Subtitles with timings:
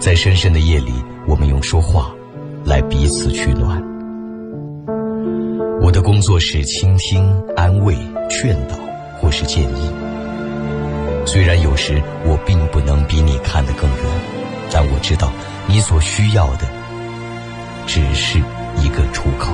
[0.00, 0.94] 在深深的夜里，
[1.28, 2.10] 我们用说话
[2.64, 3.78] 来彼此取暖。
[5.82, 7.94] 我的工作是倾听、安慰、
[8.30, 8.76] 劝导，
[9.20, 9.92] 或是建议。
[11.26, 13.98] 虽然有时我并不能比你看得更远，
[14.72, 15.30] 但我知道
[15.66, 16.66] 你所需要的
[17.86, 18.38] 只是
[18.78, 19.52] 一个出口。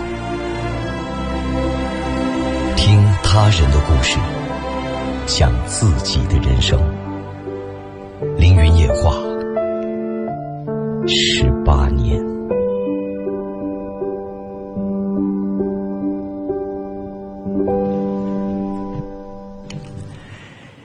[2.77, 4.17] 听他人的故事，
[5.27, 6.79] 讲自己的人生。
[8.39, 9.17] 凌云野话，
[11.09, 12.21] 十八年。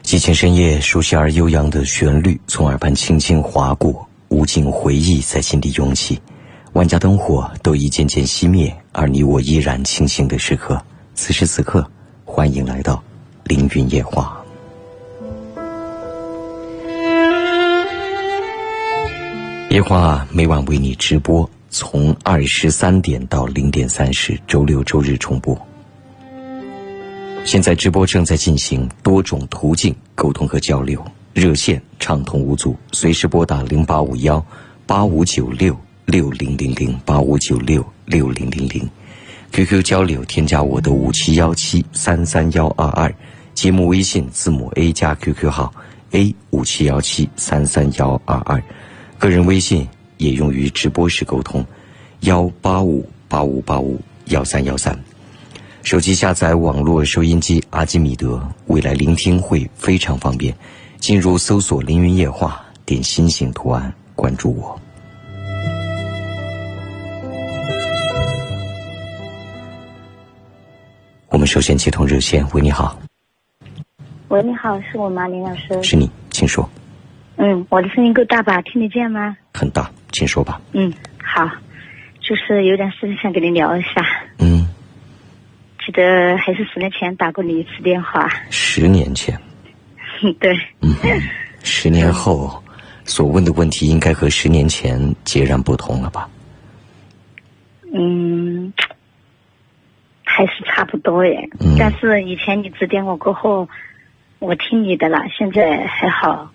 [0.03, 6.21] 激情深夜，熟悉而悠扬的旋律从耳畔轻轻划过，无尽回忆在心底涌起。
[6.73, 10.79] 万家灯火都已渐渐熄灭，而你我依然清醒的时刻。
[11.15, 11.85] 此时此刻，
[12.25, 13.01] 欢迎来到
[13.45, 14.40] 凌云夜话。
[19.71, 25.57] 夜话每晚为你直播，从二十三点到零点三十，周六周日重播。
[27.45, 34.45] 现在直播正在进行，多种途径沟通和交流，热线畅通无阻，随时拨打零八五幺
[34.85, 35.73] 八五九六
[36.05, 38.85] 六零零零八五九六六零零零
[39.53, 43.15] ，QQ 交流添加我的五七幺七三三幺二二，
[43.53, 45.73] 节目微信字母 A 加 QQ 号
[46.11, 48.61] A 五七幺七三三幺二二，
[49.21, 51.63] 个人微信也用于直播时沟通，
[52.21, 54.97] 幺八五八五八五幺三幺三。
[55.83, 60.51] 手机下载网络收音机阿基米德，未来聆听会非常方便。
[60.97, 64.81] 进入搜索“凌云夜话”，点心形图案关注我。
[71.29, 72.99] 我们首先接通热线，喂，你好。
[74.29, 75.83] 喂，你好，是我吗，林老师？
[75.83, 76.67] 是你，请说。
[77.43, 78.61] 嗯，我的声音够大吧？
[78.61, 79.35] 听得见吗？
[79.55, 80.61] 很大，请说吧。
[80.73, 81.49] 嗯，好，
[82.19, 84.05] 就是有点事情想跟你聊一下。
[84.37, 84.69] 嗯。
[85.83, 88.29] 记得还是十年前打过你一次电话。
[88.51, 89.35] 十年前。
[90.39, 90.55] 对。
[90.81, 90.93] 嗯，
[91.63, 92.63] 十年后
[93.05, 96.29] 所问的问题应该和十年前截然不同了吧？
[97.91, 98.71] 嗯，
[100.23, 101.49] 还是差不多耶。
[101.59, 101.75] 嗯。
[101.79, 103.67] 但是以前你指点我过后，
[104.37, 106.51] 我听你的了，现在还好。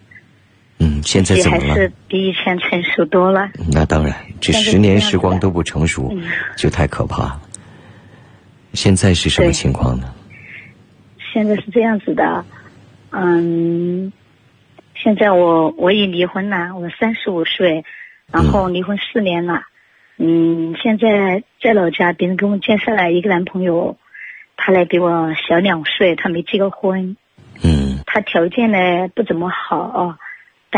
[0.79, 1.75] 嗯，现在怎么了？
[1.75, 3.49] 还是比以前成熟多了。
[3.73, 6.13] 那当然，这十年时光都不成熟，
[6.57, 7.41] 就太可怕了。
[8.75, 10.13] 现在是什么情况呢？
[11.33, 12.45] 现在是这样子的，
[13.11, 14.13] 嗯，
[14.95, 17.85] 现在我我已离婚了，我三十五岁，
[18.31, 19.63] 然后离婚四年了，
[20.19, 23.97] 嗯，现在在老家，别人给我介绍了一个男朋友，
[24.57, 27.17] 他来比我小两岁，他没结过婚，
[27.63, 30.17] 嗯，他条件呢不怎么好，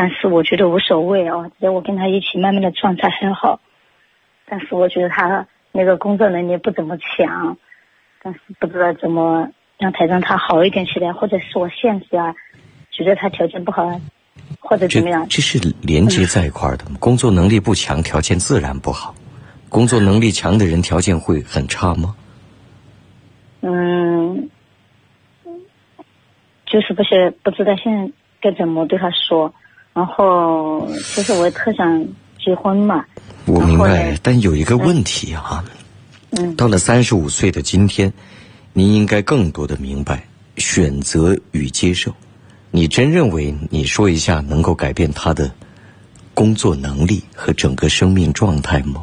[0.00, 3.60] 但是我觉得无所谓哦，只要我跟他一起慢慢的状态很好，
[4.46, 7.56] 但是我觉得他那个工作能力不怎么强。
[8.22, 12.32] 但是不知道怎么让他让他好一点起来，或者是我现实啊，
[12.92, 14.00] 觉得他条件不好，
[14.60, 15.26] 或者怎么样？
[15.28, 16.84] 这是连接在一块儿的。
[17.00, 19.12] 工作能力不强，条件自然不好。
[19.68, 22.14] 工作能力强的人，条件会很差吗？
[23.62, 24.48] 嗯，
[26.66, 29.52] 就是不是不知道现在该怎么对他说。
[29.98, 32.06] 然后，其实我也特想
[32.38, 33.04] 结婚嘛。
[33.46, 35.64] 我明白，但有一个问题哈。
[36.56, 38.12] 到了三十五岁的今天，
[38.72, 40.22] 您应该更多的明白
[40.56, 42.14] 选择与接受。
[42.70, 45.50] 你真认为你说一下能够改变他的
[46.32, 49.02] 工作能力和整个生命状态吗？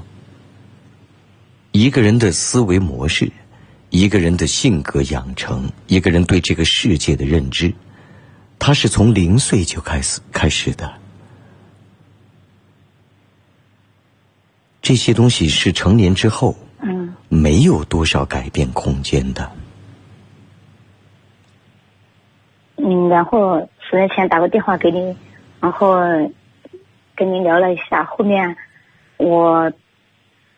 [1.73, 3.29] 一个人的思维模式，
[3.89, 7.73] 一个人的性格养成，一个人对这个世界的认知，
[8.65, 10.91] 他是从零岁就开始开始的。
[14.81, 16.55] 这些东西是成年之后。
[16.81, 19.51] 嗯没有多少改变空间的。
[22.77, 25.15] 嗯，然后十年前打个电话给你，
[25.59, 25.99] 然后
[27.15, 28.03] 跟您聊了一下。
[28.03, 28.57] 后面
[29.17, 29.71] 我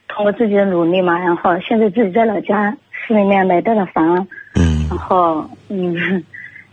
[0.07, 4.25] 通过自己的努力嘛，然后现在自己在老家市里面买到了房。
[4.55, 4.87] 嗯。
[4.87, 6.23] 然后嗯，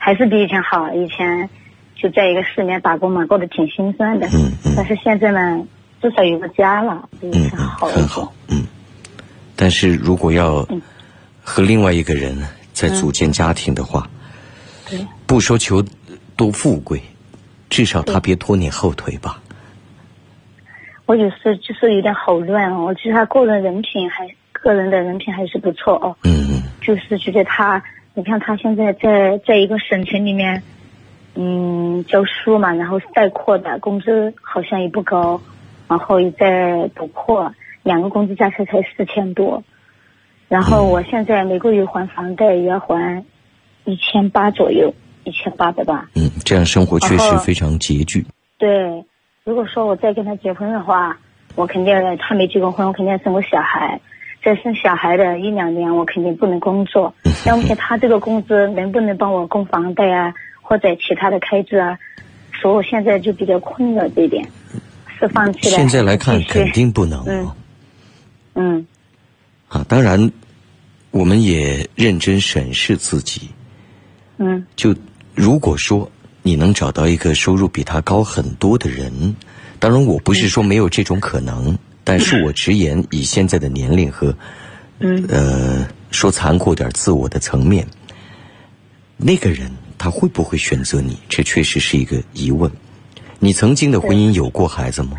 [0.05, 0.93] 还是比以前好。
[0.93, 1.49] 以前
[1.95, 4.27] 就在一个市里面打工嘛，过得挺心酸的。
[4.27, 4.75] 嗯嗯。
[4.77, 5.67] 但是现在呢，
[6.03, 8.31] 至少有个家了，比以前好很好。
[8.49, 8.67] 嗯。
[9.57, 10.69] 但是如果要
[11.43, 12.37] 和另外一个人
[12.75, 14.07] 再组建家庭的话，
[15.27, 15.83] 不说求
[16.37, 17.01] 多富贵，
[17.71, 19.41] 至少他别拖你后腿吧。
[21.07, 26.15] 我有时就是有点好乱哦，我觉得他个人人品还个人的人品还是不错哦。
[26.25, 26.63] 嗯嗯。
[26.83, 27.83] 就是觉得他，
[28.17, 30.63] 你看他现在在在一个省城里面，
[31.35, 35.41] 嗯，教书嘛，然后是带课的，工资好像也不高，
[35.89, 37.53] 然后也在补课，
[37.83, 39.65] 两个工资加起来才四千多，
[40.49, 43.25] 然后我现在每个月还房贷也要还
[43.85, 44.95] 一千八左右，
[45.25, 46.09] 一千八百吧。
[46.15, 48.25] 嗯，这样生活确实非常拮据。
[48.59, 49.05] 对，
[49.43, 51.19] 如果说我再跟他结婚的话，
[51.57, 54.01] 我肯定他没结过婚，我肯定要生个小孩。
[54.45, 57.15] 在生小孩的一两年，我肯定不能工作。
[57.47, 61.99] 那目前他这个工资能不能帮我供房贷啊，或者其他的开支啊？
[62.61, 64.47] 所以我现在就比较困扰这一点，
[65.19, 65.77] 是放弃了。
[65.77, 67.25] 现在来看，肯定不能。
[67.27, 67.51] 嗯。
[68.55, 68.87] 嗯。
[69.69, 70.31] 啊，当然，
[71.11, 73.49] 我们也认真审视自己。
[74.37, 74.65] 嗯。
[74.77, 74.95] 就
[75.35, 76.09] 如果说
[76.43, 79.35] 你能找到一个收入比他高很多的人，
[79.79, 81.77] 当然我不是说没有这种可能。
[82.05, 84.37] 但恕我直言，以现在的年龄和，
[84.99, 87.87] 嗯，呃，说残酷点，自我的层面，
[89.17, 91.19] 那个人他会不会选择你？
[91.29, 92.71] 这确实是一个疑问。
[93.41, 95.17] 你曾经的婚姻有过孩子吗？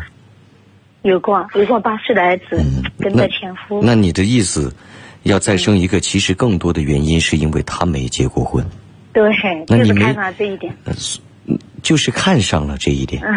[1.02, 2.60] 有过，有过八岁的儿子，
[2.98, 3.80] 跟着前夫。
[3.82, 4.72] 那你的意思，
[5.24, 8.64] 要再生一个，其实更多的原因是因为他没结过婚。
[9.12, 9.32] 对，
[9.66, 10.72] 就是看上这一点。
[11.82, 13.22] 就是看上了这一点。
[13.24, 13.34] 嗯。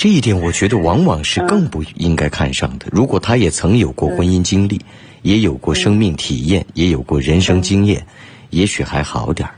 [0.00, 2.86] 这一点我觉得往往是更不应该看上的。
[2.90, 4.80] 如果他也曾有过婚姻经历，
[5.20, 8.06] 也有过生命体验，也有过人生经验，
[8.48, 9.54] 也许还好点儿。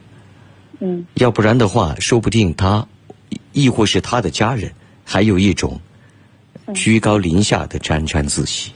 [0.81, 1.07] 嗯。
[1.15, 2.85] 要不然的话，说不定他，
[3.53, 4.73] 亦或是他的家人，
[5.05, 5.81] 还有一种
[6.75, 8.73] 居高临下的沾沾自喜。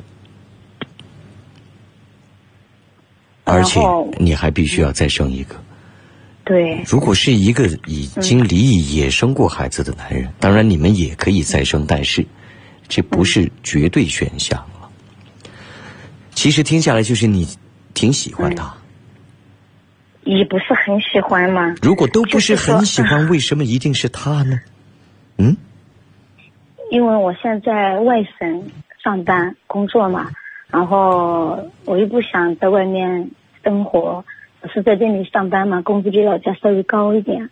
[3.42, 3.80] 而且
[4.20, 5.56] 你还必须要再生一个。
[6.46, 12.24] 对，如果是一个已经离异也生过孩子的男人，当然你们也可以再生，但是
[12.86, 14.88] 这不是绝对选项了。
[16.30, 17.48] 其实听下来就是你
[17.94, 18.72] 挺喜欢他，
[20.22, 21.74] 也不是很喜欢嘛。
[21.82, 24.60] 如果都不是很喜欢，为什么一定是他呢？
[25.38, 25.56] 嗯？
[26.92, 28.70] 因为我现在外省
[29.02, 30.30] 上班工作嘛，
[30.68, 33.32] 然后我又不想在外面
[33.64, 34.24] 生活。
[34.72, 37.50] 是在这里上班嘛，工资比老家稍微高一点，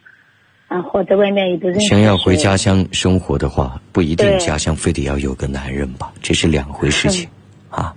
[0.69, 1.89] 啊，或在外面也都认识。
[1.89, 7.29] 想要回家乡生活的话，不一定家乡非得要有个男人吧，这是两回事情，
[7.71, 7.95] 啊，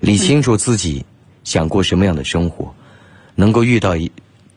[0.00, 1.04] 理清楚自己
[1.44, 2.74] 想过什么样的生活，
[3.34, 4.10] 能够遇到一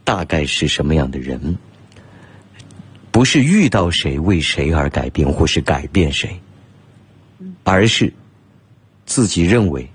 [0.04, 1.57] 大概是什么样的人，
[3.12, 6.39] 不是遇到谁为谁而改变或是改变谁，
[7.63, 8.13] 而是
[9.06, 9.88] 自己认为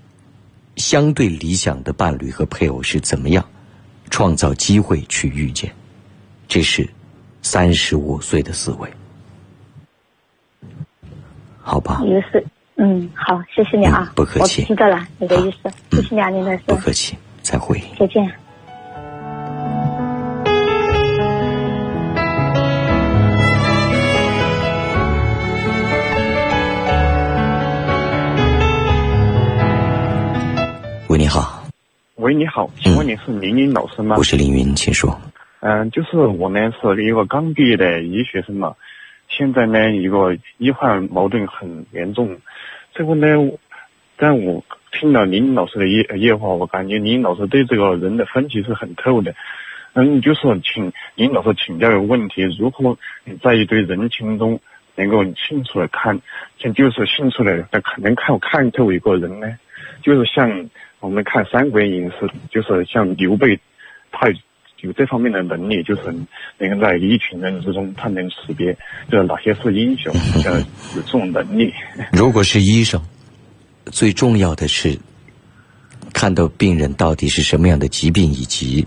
[0.76, 3.44] 相对理想的伴侣和配偶是怎么样。
[4.10, 5.72] 创造机会去遇见，
[6.48, 6.86] 这是
[7.42, 8.90] 三十五岁的思维，
[11.62, 12.02] 好吧？
[12.76, 18.26] 嗯，好，谢谢你啊，不客气，我知道了你的意思，谢谢你啊，林老师，不客气，再会，再见。
[31.08, 31.49] 喂，你好。
[32.20, 34.16] 喂，你好，请问你是林云老师吗？
[34.18, 35.18] 我是凌云，请说。
[35.60, 38.74] 嗯，就是我呢是一个刚毕业的医学生嘛，
[39.26, 42.38] 现在呢一个医患矛盾很严重。
[42.92, 43.26] 这个呢，
[44.18, 44.62] 但我
[44.92, 49.34] 听了林老师的夜夜话，我感觉林老师对这个人的分析是很透的。
[49.94, 52.98] 嗯，就是请林老师请教一个问题：如何
[53.42, 54.60] 在一堆人群中
[54.94, 56.20] 能够清楚的看，
[56.74, 59.58] 就是清楚的看能看看透一个人呢？
[60.02, 60.68] 就是像。
[61.00, 63.58] 我们看《三国演义》是，就是像刘备，
[64.12, 64.28] 他
[64.80, 66.02] 有这方面的能力，就是
[66.58, 68.76] 能够在一群人之中，他能识别，
[69.10, 70.14] 就是哪些是英雄，
[70.44, 70.60] 呃，
[70.94, 71.72] 有这种能力。
[72.12, 73.02] 如果是医生，
[73.86, 74.98] 最重要的是
[76.12, 78.86] 看到病人到底是什么样的疾病，以及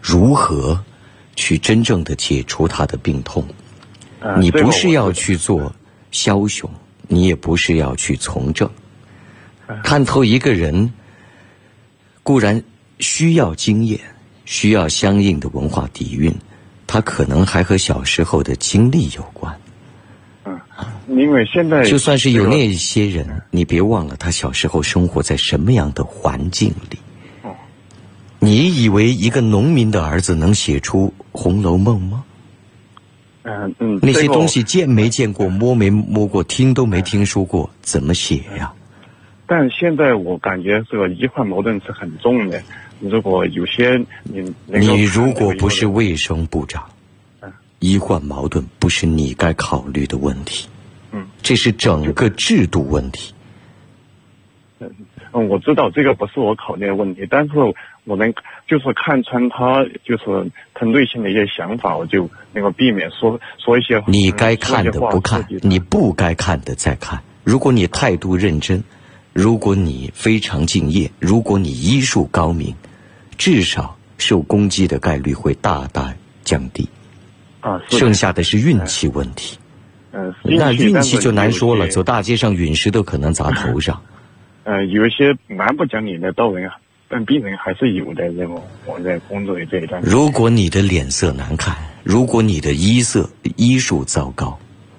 [0.00, 0.84] 如何
[1.36, 3.46] 去真正的解除他的病痛。
[4.40, 5.72] 你不是要去做
[6.10, 6.68] 枭雄，
[7.06, 8.68] 你也不是要去从政，
[9.84, 10.92] 看透一个人。
[12.22, 12.62] 固然
[12.98, 13.98] 需要经验，
[14.44, 16.32] 需要相应的文化底蕴，
[16.86, 19.54] 他可能还和小时候的经历有关。
[20.44, 20.58] 嗯，
[21.08, 26.98] 因为现在就算是有那些人，你别忘了他小时候生活在什么样的环境里。
[27.42, 27.54] 哦，
[28.38, 32.24] 你以为一个农民的儿子能写出《红楼梦》吗？
[33.44, 38.72] 嗯嗯，那些东西见没见过，摸没摸过，听都没听说过，怎么写呀？
[39.46, 42.62] 但现在我感觉这个医患矛盾是很重的。
[43.00, 46.84] 如果有些你你如果不是卫生部长，
[47.80, 50.68] 医患矛盾不是你该考虑的问题。
[51.10, 53.34] 嗯，这是整个制度问题。
[54.78, 54.88] 嗯
[55.32, 57.52] 嗯，我知道这个不是我考虑的问题，但是
[58.04, 58.32] 我能
[58.68, 67.20] 就是看穿他就是针对性的一些想法，我就能够避免说说一些你该看的不看，你不该看的再看。
[67.44, 68.82] 如果你态度认真，
[69.32, 72.74] 如果你非常敬业，如果你医术高明，
[73.38, 76.88] 至少受攻击的概率会大大降低。
[77.60, 79.56] 啊，剩下的是运气问题。
[80.12, 84.02] 嗯，那运气就难说了，走大街上陨石都可能砸头上。
[84.64, 86.76] 呃，有一些蛮不讲理的道人啊，
[87.08, 88.30] 但病人还是有的。
[88.34, 91.74] 这个我在工作的这一段，如果你的脸色难看，
[92.04, 94.58] 如果你的医色医术糟糕，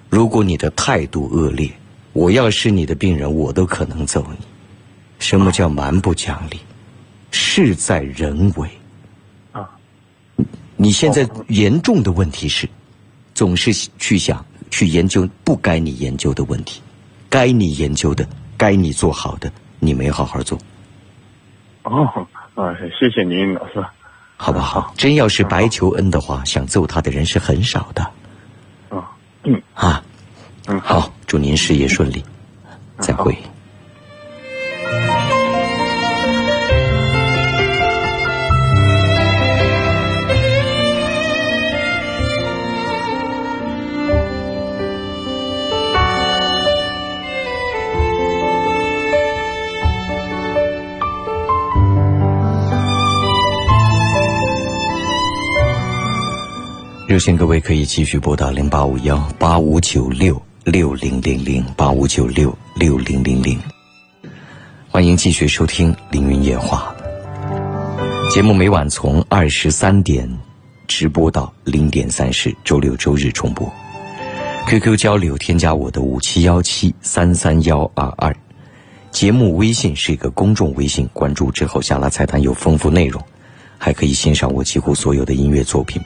[0.10, 1.70] 如果你的态度恶劣，
[2.14, 4.46] 我要是你的病人，我都可能揍你。
[5.20, 6.60] 什么叫蛮不讲理？
[7.32, 8.70] 事在人为。
[9.52, 9.68] 啊，
[10.76, 12.70] 你现在严重的问题是，
[13.34, 16.82] 总是去想去研究不该你研究的问题，
[17.30, 18.28] 该你研究的，
[18.58, 20.58] 该你做好的，你没好好做，
[21.84, 22.06] 哦，
[22.54, 23.84] 啊，谢谢您老师。
[24.38, 24.94] 好不好？
[24.98, 28.04] 真要是白求恩的话，想揍他的人是很少的
[28.90, 29.10] 啊，
[29.44, 30.04] 嗯啊。
[30.68, 32.24] 嗯，好，祝您事业顺利，
[33.00, 33.36] 再会。
[57.08, 63.60] 热线各位可以继续拨打零八五幺八五九六六零零零八五九六六零零零，
[64.90, 66.96] 欢迎继续收听《凌云夜话》
[68.34, 70.30] 节目，每晚从二十三点
[70.88, 73.70] 直播到零点三十，周六周日重播。
[74.66, 78.34] QQ 交流添加我的五七幺七三三幺二二，
[79.12, 83.22] 节目微信是一个公众微信，关注之后下拉菜单有丰富内容，
[83.78, 86.02] 还可以欣赏我几乎所有的音乐作品。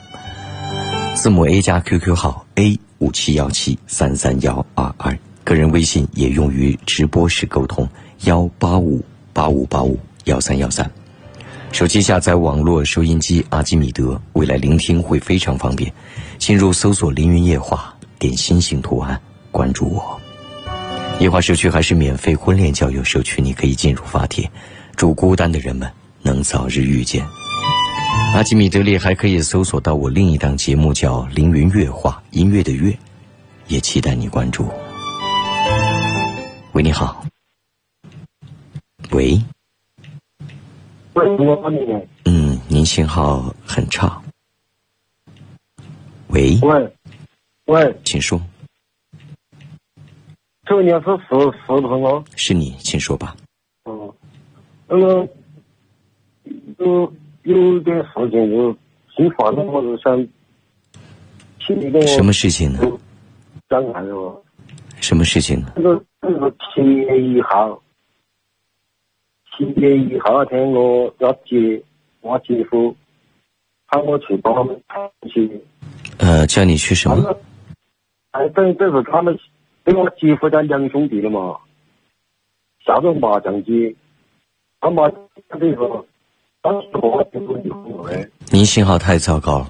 [1.14, 7.88] 字母 A 加 QQ 号 A 五七幺七三三幺二二，个人微信也用于直播时沟通
[8.22, 10.90] 幺八五八五八五幺三幺三。
[11.72, 15.92] 手机下载网络收音机阿基米德，未来聆听会非常方便。
[16.40, 19.20] 进入搜索“凌云夜话”，点心形图案，
[19.52, 20.20] 关注我。
[21.20, 24.50] 夜话社区还是免费婚恋交友社区，你可以进入发帖，
[24.96, 27.26] 祝孤单的人们能早日遇见。
[28.34, 32.96] 阿基米德里还可以搜索到我另一档节目，叫《凌云乐话》，音乐的乐，
[33.68, 34.68] 也期待你关注。
[36.74, 37.26] 喂，你好。
[39.12, 39.42] 喂，
[41.14, 41.26] 喂。
[42.26, 44.22] 嗯，您信号很差。
[46.28, 46.94] 喂，喂，
[47.66, 48.40] 喂，请说，
[50.66, 52.24] 这个你是石石头吗？
[52.36, 53.36] 是你，请说吧。
[53.86, 54.14] 哦，
[54.88, 55.28] 那个
[57.48, 58.76] 有一点事情就
[59.16, 60.28] 新发生，我就想
[61.66, 62.80] 请什么事情呢？
[63.70, 64.36] 讲看的吧。
[65.00, 65.72] 什么事情呢？
[65.78, 67.82] 那个那个七月一号，
[69.56, 71.82] 七月一号那天我要接
[72.20, 72.94] 我姐夫，
[73.86, 75.62] 喊我去帮他们谈去。
[76.18, 77.38] 呃，叫你去什么？
[78.32, 79.40] 哎，等等是他们
[79.86, 81.58] 跟我姐夫家两兄弟的嘛，
[82.86, 83.96] 下个麻将机，
[84.82, 85.18] 他麻将
[85.62, 86.06] 这个，当时我姐夫就说的，
[88.52, 89.70] 您信号太糟糕了，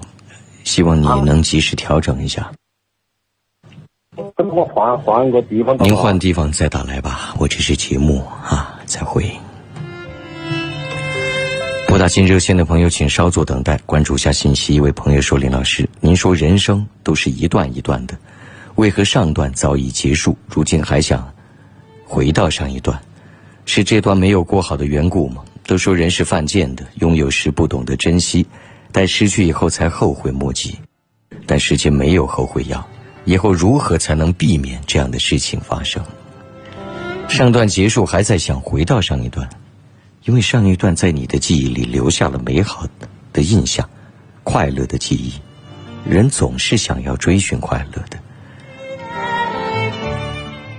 [0.64, 2.50] 希望你能及时调整一下。
[4.34, 5.76] 跟我换换个地方。
[5.78, 9.30] 您换地方再打来吧，我这是节目啊，再会。
[11.86, 14.74] 拨打新热线的朋友，请稍作等待，关注下信息。
[14.74, 18.18] 一位朋友说：“林老师，您说人生都是一段一段的，
[18.74, 21.32] 为何上段早已结束，如今还想
[22.04, 23.00] 回到上一段？
[23.66, 25.44] 是这段没有过好的缘故吗？
[25.68, 28.46] 都说人是犯贱的，拥有时不懂得珍惜，
[28.90, 30.74] 待失去以后才后悔莫及。
[31.44, 32.84] 但世间没有后悔药。”
[33.26, 36.02] 以后如何才能避免这样的事情发生？
[37.28, 39.46] 上段结束还在想回到上一段，
[40.24, 42.86] 因为上一段在你的记忆里留下了美好
[43.34, 43.86] 的印象，
[44.42, 45.34] 快乐的记忆。
[46.10, 48.18] 人总是想要追寻快乐的，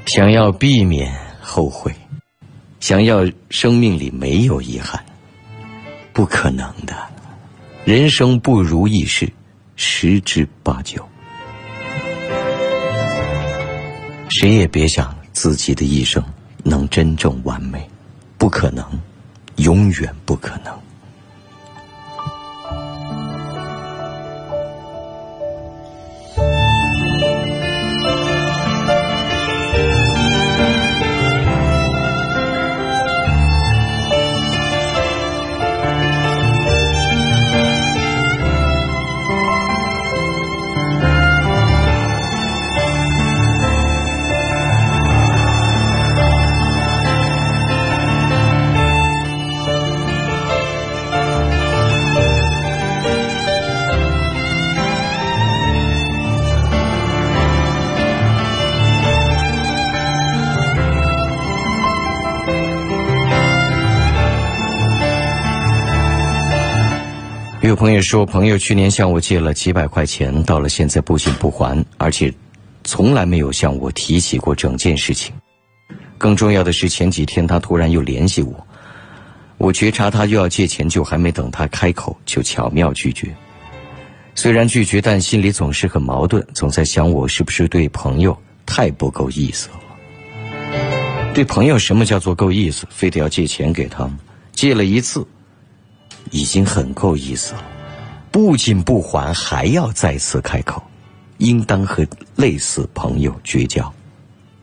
[0.07, 1.93] 想要避免后悔，
[2.79, 5.03] 想要生命里没有遗憾，
[6.13, 6.95] 不可能的。
[7.85, 9.31] 人生不如意事
[9.75, 11.05] 十之八九。
[14.29, 16.23] 谁也别想自己的一生
[16.63, 17.87] 能真正完美，
[18.37, 18.85] 不可能，
[19.57, 20.73] 永远不可能。
[67.69, 72.33] 有朋友说，朋友去年向我借了几百块钱，到了现在不仅不还，而且
[72.83, 75.31] 从来没有向我提起过整件事情。
[76.17, 78.65] 更重要的是，前几天他突然又联系我，
[79.59, 83.35] 我觉察他又要借钱，就还没等他开口，就巧妙拒绝。
[84.33, 88.35] 虽然拒绝，但心里总是很矛盾，总在想我是不是对朋友
[88.65, 91.33] 太不够意思了。
[91.35, 92.87] 对朋友，什么叫做够意思？
[92.89, 94.17] 非得要借钱给他吗？
[94.53, 95.23] 借了一次，
[96.31, 97.65] 已经很够意思了。
[98.31, 100.83] 不仅不还，还要再次开口，
[101.39, 102.05] 应当和
[102.35, 103.91] 类似朋友绝交，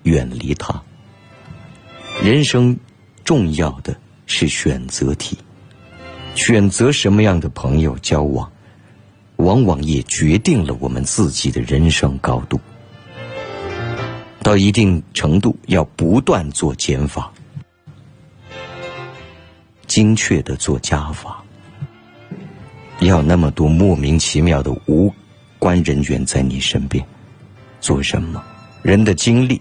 [0.04, 0.80] 远离他。
[2.22, 2.76] 人生
[3.24, 3.96] 重要的
[4.26, 5.36] 是选择题，
[6.36, 8.50] 选择什么样的朋友交往，
[9.36, 12.60] 往往也决定了我们自己的人生高度。
[14.42, 17.32] 到一定程度，要不断做减法，
[19.88, 21.42] 精确的做加法。
[23.00, 25.12] 要那么多莫名其妙的无
[25.58, 27.04] 关人员在你身边，
[27.80, 28.42] 做什么？
[28.82, 29.60] 人的精力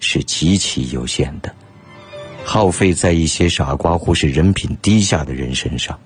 [0.00, 1.54] 是极其有限的，
[2.44, 5.98] 耗费在一些傻瓜或是人品低下的人身上，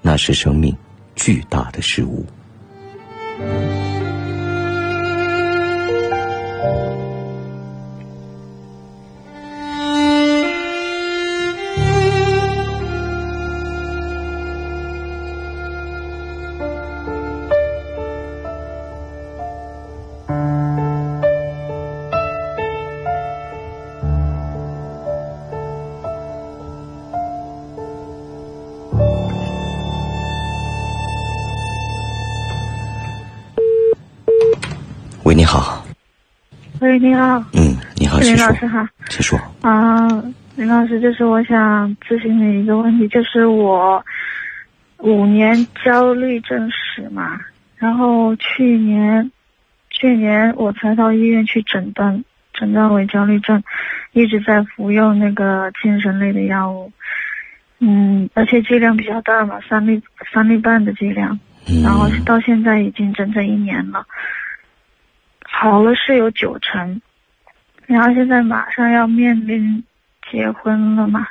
[0.00, 0.76] 那是生命
[1.16, 2.24] 巨大的失误。
[38.40, 38.86] 老师好。
[39.08, 39.38] 请说。
[39.62, 40.08] 啊，
[40.56, 44.04] 林老师，就是我想咨询你一个问题，就是我
[44.98, 47.40] 五年焦虑症史嘛，
[47.76, 49.30] 然后去年
[49.88, 53.62] 去年我才到医院去诊断，诊断为焦虑症，
[54.12, 56.92] 一直在服用那个精神类的药物，
[57.78, 64.06] 嗯，而且剂量比较大嘛，三粒三粒半的剂量，嗯然后到现在已经整整一年了，
[65.42, 67.00] 好了是有九成，
[67.90, 69.82] 然后现在马上要面临
[70.30, 71.26] 结婚了嘛，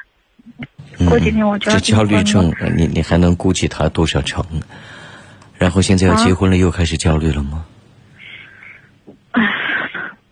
[1.08, 4.44] 过几天我就要嗯这焦虑症你你还能估计他多少成？
[5.58, 7.66] 然后现在要啊结婚了，又开始焦虑了吗？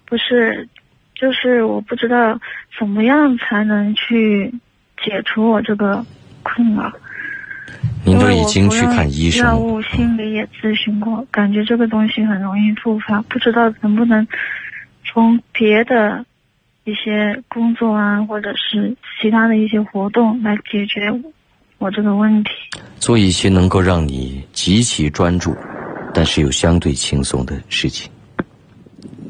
[0.05, 0.67] 不是，
[1.15, 2.39] 就是我不知道
[2.77, 4.53] 怎么样才能去
[5.03, 6.05] 解除我这个
[6.43, 6.91] 困扰。
[8.05, 14.25] 您都已经去看医生药物心理也咨询过，感觉这个东西很容易复发，不知道能不能
[15.17, 16.23] 从别的
[16.83, 21.11] 一些工作啊，或者是其他的一些活动来解决
[21.79, 22.51] 我这个问题。
[22.99, 25.55] 做一些能够让你极其专注，
[26.13, 28.11] 但是又相对轻松的事情，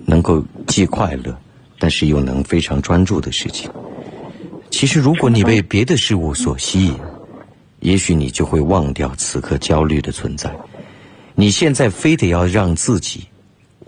[0.06, 1.34] 能够既快乐，
[1.80, 3.72] 但是又能非常专注的事情。
[4.70, 7.00] 其实，如果你被别的事物所吸引，
[7.80, 10.54] 也许你就会忘掉此刻焦虑的存在。
[11.34, 13.26] 你现在非得要让自己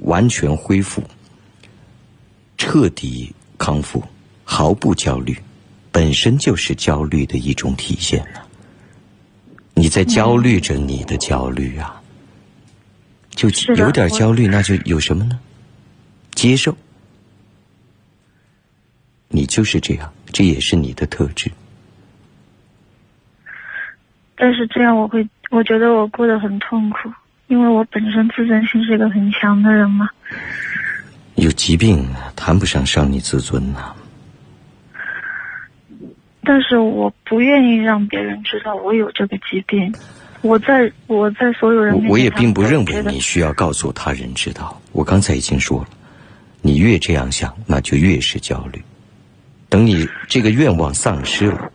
[0.03, 1.03] 完全恢复、
[2.59, 4.03] 彻底康复、
[4.43, 5.35] 毫不焦虑，
[5.93, 8.45] 本身就是焦虑的一种体现了。
[9.73, 12.01] 你在焦虑着你的焦虑啊，
[13.31, 15.39] 就是有点焦虑，那就有什么呢？
[16.31, 16.75] 接受，
[19.29, 21.49] 你就是这样，这也是你的特质。
[24.35, 27.09] 但是这样我会，我觉得我过得很痛苦，
[27.47, 30.09] 因为我本身自尊心是一个很强的人嘛。
[31.39, 33.93] 有疾病谈不上伤你自尊呐、
[36.43, 39.93] 但是我不愿意让别人知道我有这个疾病。
[40.41, 44.79] 我在我在所有人面前，我我也并不认为你需要告诉他人知道。
[44.91, 45.87] 我刚才已经说了，
[46.61, 48.81] 你越这样想，那就越是焦虑。
[49.69, 51.71] 等你这个愿望丧失了，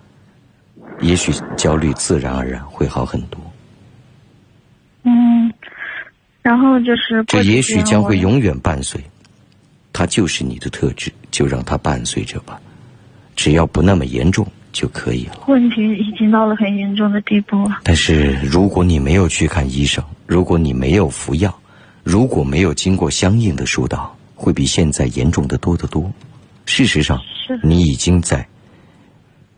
[1.01, 3.39] 也许焦虑自然而然会好很多。
[5.05, 5.53] 嗯，
[6.43, 9.01] 然后就是这也许将会永远伴随，
[9.95, 12.61] 它就是你的特质，就让它伴随着吧。
[13.35, 15.45] 只要不那么严重就可以了。
[15.47, 17.81] 问题已经到了很严重的地步了。
[17.85, 21.53] 但是如果你没有去看医生，如果你没有服药，
[22.03, 26.13] 如果没有经过相应的疏导，会比现在严重的多得多。
[26.67, 28.47] 事实上，是你已经在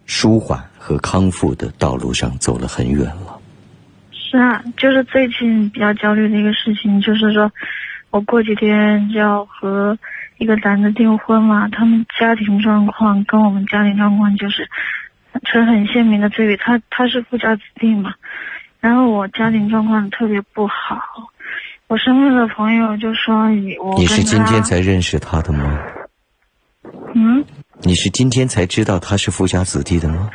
[0.05, 3.38] 舒缓和康复的道路上走了很远了。
[4.12, 7.51] 是啊，就是最近比较焦虑的一个事情，就是说
[8.11, 9.96] 我过几天就要和
[10.38, 14.68] 一个男的订婚嘛，他们家庭状况跟我们家庭状况就是
[15.44, 16.57] 成很鲜明的对比。
[16.57, 18.14] 他他是富家子弟嘛，
[18.81, 21.01] 然后我家庭状况特别不好，
[21.88, 25.79] 我身边的朋友就说你我你是今天才认识他的吗？
[27.14, 27.44] 嗯，
[27.83, 30.31] 你是今天才知道他是富家子弟的吗？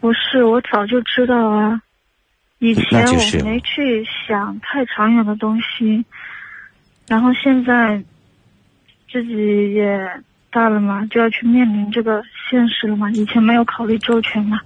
[0.00, 1.80] 不是，我早就知道啊。
[2.58, 6.04] 以前就是我没去想太长远的东西，
[7.08, 8.02] 然后现在
[9.12, 9.98] 自己也
[10.50, 13.10] 大了嘛，就要去面临这个现实了嘛。
[13.10, 14.60] 以前没有考虑周全嘛。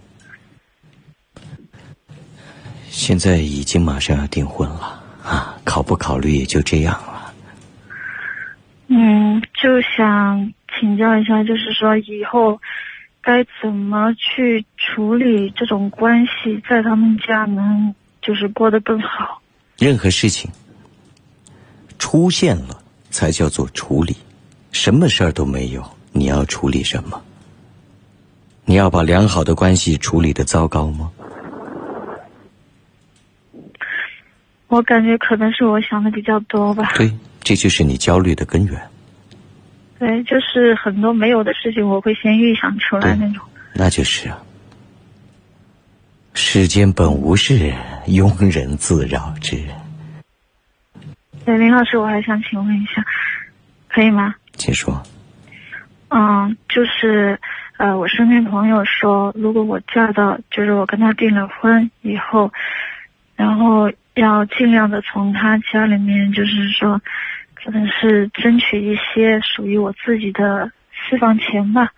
[2.89, 7.33] 现在已经马上要订婚了啊，考不考虑也就这样了。
[8.87, 12.61] 嗯，就想请教一下，就是说以后
[13.21, 19.43] 该怎么去处理这种关系，在他们家能就是过得更好。
[19.79, 20.51] 任何事情
[21.99, 22.81] 出现了
[23.11, 24.17] 才叫做处理，
[24.75, 27.23] 什么事儿都没有，你要处理什么？
[28.67, 31.11] 你要把良好的关系处理的糟糕吗？
[34.67, 36.93] 我感觉可能是我想的比较多吧。
[36.97, 37.11] 对，
[37.41, 38.83] 这就是你焦虑的根源。
[40.01, 43.41] 对，就是很多没有的事情，我会先预想出来那种。
[43.75, 44.43] 那就是啊，
[46.35, 47.73] 世间本无事，
[48.09, 49.57] 庸人自扰之。
[51.45, 53.05] 对，林老师，我还想请问一下，
[53.89, 54.35] 可以吗？
[54.57, 55.03] 请说。
[56.09, 57.39] 嗯，就是
[57.77, 62.53] 呃，我身边朋友说，如果我嫁到，就是我跟他订了婚以后，
[63.35, 67.01] 然后要尽量的从他家里面，就是说，
[67.55, 71.91] 可能是争取一些属于我自己的私房钱吧，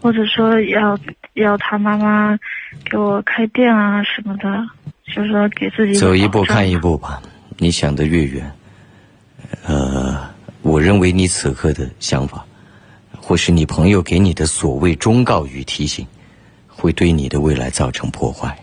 [0.00, 0.98] 或者说要
[1.34, 2.38] 要他妈妈
[2.84, 4.66] 给我开店啊什么的，
[5.04, 7.20] 就是说给自己走一步看一步吧。
[7.58, 8.50] 你想的越远，
[9.66, 10.29] 呃，
[10.62, 12.44] 我认为你此刻的想法，
[13.20, 16.06] 或是你朋友给你的所谓忠告与提醒，
[16.68, 18.58] 会对你的未来造成破坏。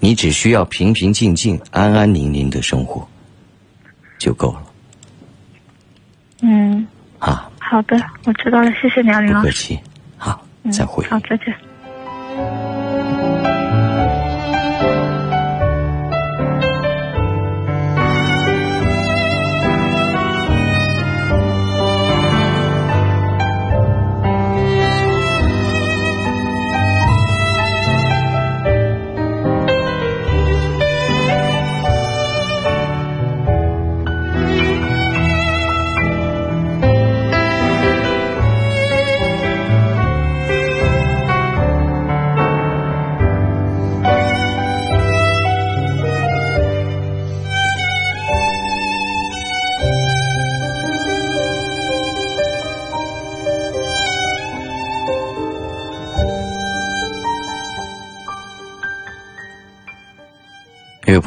[0.00, 3.08] 你只需要平平静静、安安宁宁的生活
[4.18, 4.62] 就够了
[6.42, 6.86] 嗯，
[7.18, 7.50] 啊！
[7.58, 9.46] 好的，我知道了，谢谢你啊，林老师。
[9.46, 9.80] 不客气，
[10.16, 11.04] 好，嗯再会。
[11.06, 12.77] 好，再见。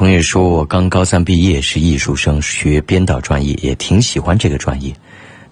[0.01, 4.91] 朋友说我刚高三毕业，是艺术生，学编导专业，也挺喜欢这个专业，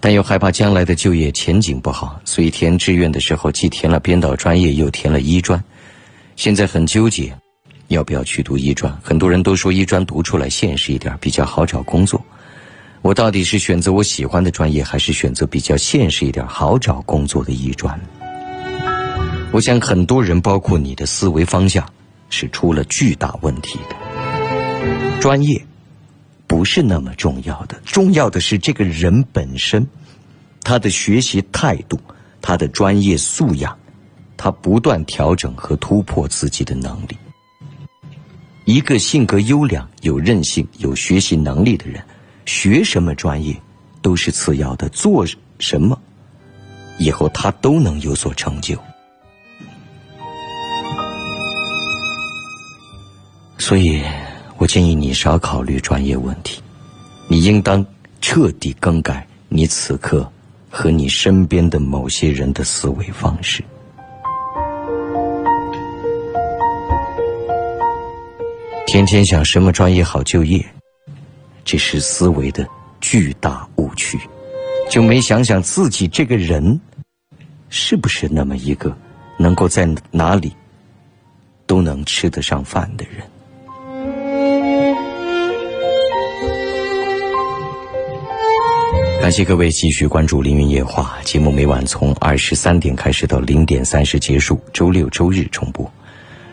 [0.00, 5.62] 但又害怕将来的就业前景不好，所以填志愿的时候既填了编导专业，又填了医专，
[6.34, 7.32] 现在很纠结，
[7.86, 8.92] 要不要去读医专？
[9.04, 12.20] 很多人都说医专读出来现实一点，比较好找工作。
[13.02, 18.00] 我到底是选择我喜欢的专业，还是选择比较现实一点、好找工作的医专？
[19.52, 21.88] 我想很多人，包括你的思维方向，
[22.30, 24.09] 是出了巨大问题的。
[25.20, 25.60] 专业
[26.46, 29.86] 不是那么重要的，重要的是这个人本身，
[30.62, 32.00] 他的学习态度，
[32.40, 33.76] 他的专业素养，
[34.36, 37.16] 他不断调整和突破自己的能力。
[38.64, 42.02] 一个性格优良、有韧性、有学习能力的人，
[42.46, 43.54] 学什么专业
[44.00, 45.26] 都是次要的，做
[45.58, 46.00] 什么
[46.98, 48.78] 以后他都能有所成就。
[53.58, 54.02] 所以，
[54.60, 56.60] 我建议你少考虑专业问题，
[57.28, 57.84] 你应当
[58.20, 60.30] 彻底更改你此刻
[60.68, 63.64] 和你身边的某些人的思维方式。
[68.86, 70.62] 天天想什么专业好就业，
[71.64, 72.68] 这是思维的
[73.00, 74.20] 巨大误区，
[74.90, 76.78] 就没想想自己这个人
[77.70, 78.94] 是不是那么一个
[79.38, 80.54] 能够在哪里
[81.66, 83.22] 都能吃得上饭的人。
[89.20, 95.88] 感谢各位继续关注《凌云夜话》节目，每晚从二十三点开始到零点三十结束，周六周日重播。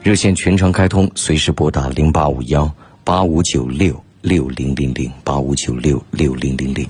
[0.04, 2.70] 热线全程开通，随时拨打零八五幺
[3.06, 6.88] 八五九六六零零零八五九六六零零零。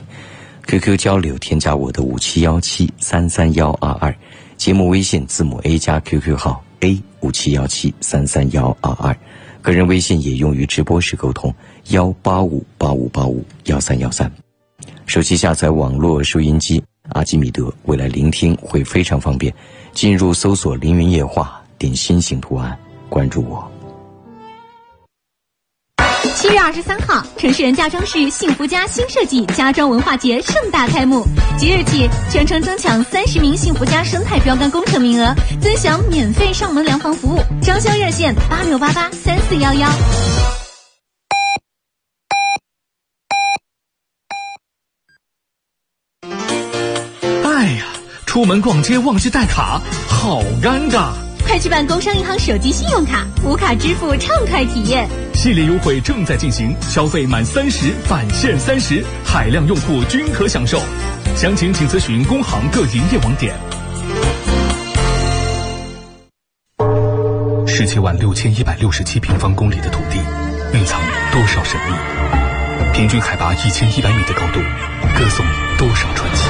[0.66, 4.14] QQ 交流，添加我的五七幺七三三幺二二。
[4.58, 9.16] 节目微信字母 A 加 QQ 号 A 五七幺七三三幺二二。
[9.62, 11.54] 个人微信也用于直播时沟通，
[11.90, 14.30] 幺八五八五八五幺三幺三。
[15.08, 19.52] 手机下载网络收音机阿基米德，未来聆听会非常方便。
[19.94, 22.78] 进入搜索“凌云夜话”，点心形图案，
[23.10, 23.66] 关注我。
[26.36, 31.26] 七月二十三号，城市人家装饰幸福家新设计家装文化节盛大开幕。
[31.58, 37.40] 即日起，全程争抢三十名幸福家生态标杆工程名额，尊享免费上门量房服务。
[37.64, 39.90] 装修热线：八六八八三四幺幺。
[48.38, 51.10] 出门逛街忘记带卡，好尴尬！
[51.44, 55.10] 快去办工商银行手机信用卡，无卡支付畅快体验。
[55.34, 60.80] 系列优惠正在进行，消费满三十返现三十，海量用户均可享受。
[61.36, 63.56] 详情请咨询工行各营业网点。
[67.66, 70.20] 十七万六千一百六十七平方公里的土地，
[70.78, 72.94] 蕴藏多少神秘？
[72.94, 74.60] 平均海拔一千一百米的高度，
[75.18, 75.44] 歌颂
[75.80, 76.44] 多少传奇？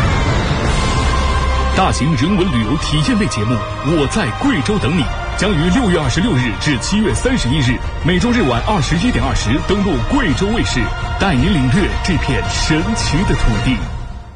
[1.78, 3.54] 大型人文旅游体验类节目
[3.86, 5.04] 《我在贵州等你》
[5.38, 10.80] 将于六月二十六日至七月三十一日，每周日晚二十一点二十登陆贵州卫视，
[11.20, 13.78] 带你领略这片神奇的土地。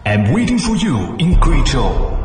[0.06, 2.21] I'm waiting for you in 贵州。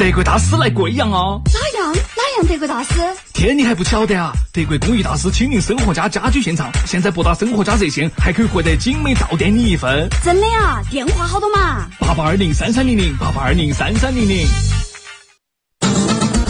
[0.00, 1.42] 德国大师来贵阳哦！
[1.52, 2.94] 哪样哪样德国大师？
[3.34, 4.32] 天，你还不晓得啊？
[4.50, 10.08] 德国工艺大师亲临生活家家居现场，现在拨打生活家热线还可以获得精美到店礼一份。
[10.24, 10.80] 真的呀？
[10.90, 11.86] 电话好多嘛？
[11.98, 14.46] 八八二零三三零零，八八二零三三零零。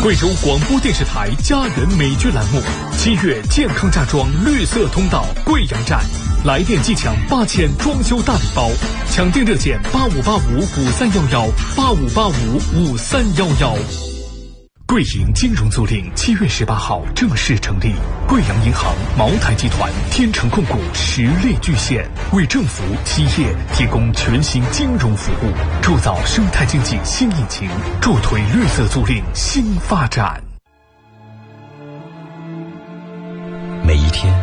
[0.00, 2.62] 贵州广播电视台家人美居栏目，
[2.96, 5.98] 七月健康家装绿色通道贵阳站，
[6.42, 8.66] 来电即抢八千装修大礼包，
[9.10, 12.32] 抢订热线八五八五五三幺幺八五八五
[12.74, 13.76] 五三幺幺。
[14.86, 17.92] 贵银金融租赁七月十八号正式成立，
[18.26, 27.68] 贵阳银行、茅台集团、天成控股实力巨献，为政府、企业提供全新金融服务，铸造生态经济新引擎，
[28.00, 30.42] 助推绿色租赁新发展。
[33.84, 34.34] 每一天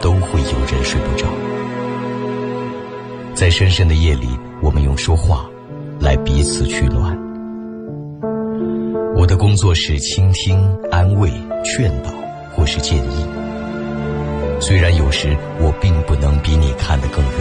[0.00, 1.26] 都会有人睡不着，
[3.34, 4.28] 在深深的夜里，
[4.62, 5.44] 我们用说话
[6.00, 7.16] 来彼此取暖。
[9.16, 11.30] 我的工作是倾听、安慰、
[11.64, 12.10] 劝导
[12.54, 13.26] 或是建议。
[14.60, 17.32] 虽然有时我并不能比你看得更远，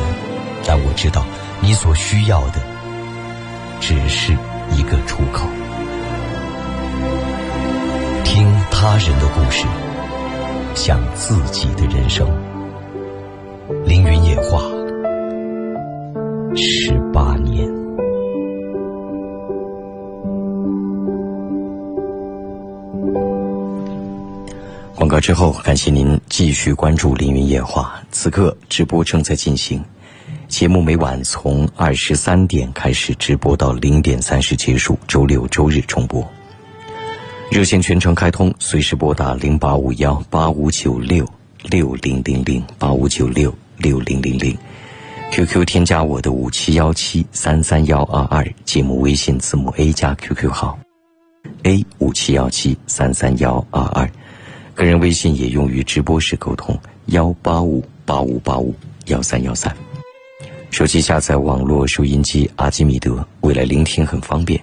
[0.65, 1.23] 但我知道
[1.61, 2.59] 你所需要的
[3.79, 4.33] 只是
[4.75, 5.47] 一个出口。
[8.23, 9.65] 听他人的故事，
[10.77, 12.27] 像自己的人生。
[13.87, 14.61] 凌云夜话，
[16.55, 17.67] 十八年。
[24.95, 27.99] 广告之后，感谢您继续关注凌云夜话。
[28.11, 29.83] 此刻直播正在进行，
[30.47, 36.23] 节目每晚从二十三点开始直播到零点三十结束，周六周日重播。
[37.49, 41.25] 热线全程开通，随时拨打零八五幺八五九六
[41.63, 44.55] 六零零零八五九六六零零零。
[45.31, 50.77] QQ 添加我的五七幺七三三幺二二，节目微信字母 A 加 QQ 号
[51.63, 54.09] A 五七幺七三三幺二二。
[54.75, 58.75] 个人微信也用于直播时沟通，幺八五八五八五
[59.07, 59.75] 幺三幺三。
[60.69, 64.61] 手机下载网络收音机阿基米德，未来聆听很方便。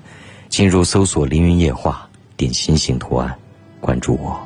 [0.48, 2.08] 进入搜索“凌云夜话”，
[2.44, 3.34] 点心形图案，
[3.80, 4.38] 关注我。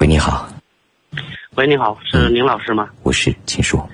[0.00, 0.48] 喂，你好。
[1.54, 2.90] 喂，你好，是宁老师吗？
[3.04, 3.88] 我是，请说。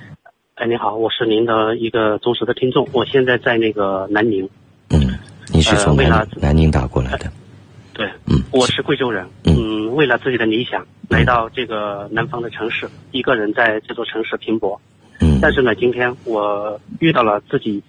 [0.55, 4.49] 哎，你好，我是您的一个忠实的听众，我现在在那个南宁。
[4.89, 5.19] 嗯，
[5.53, 7.31] 你是从南、呃、南宁打过来的？
[7.93, 14.81] 对，嗯，我是贵州人，嗯，为了自己的理想来到这个南方的城市，一个人在这座城市拼搏，
[15.21, 17.83] 嗯，但是呢，今天我遇到了自己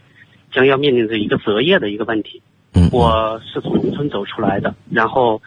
[0.52, 2.51] 将要面临着一个择业的一个问题，嗯，
[2.92, 5.42] 我是从农村走出来的，然后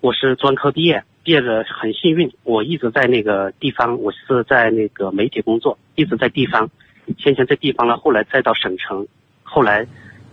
[0.00, 6.68] 我是专科毕业，毕业的很幸运，我一直在那个地方，我是在那个媒体工作，一直在地方，
[7.16, 9.06] 先前在地方了，后来再到省城，
[9.44, 9.86] 后来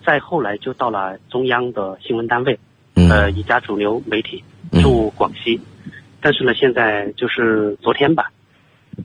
[0.03, 2.59] 再后来就到了中央的新闻单位。
[2.95, 4.43] 呃，一家主流媒体
[4.81, 5.61] 驻广西，
[6.19, 8.31] 但是呢，现在就是昨天吧，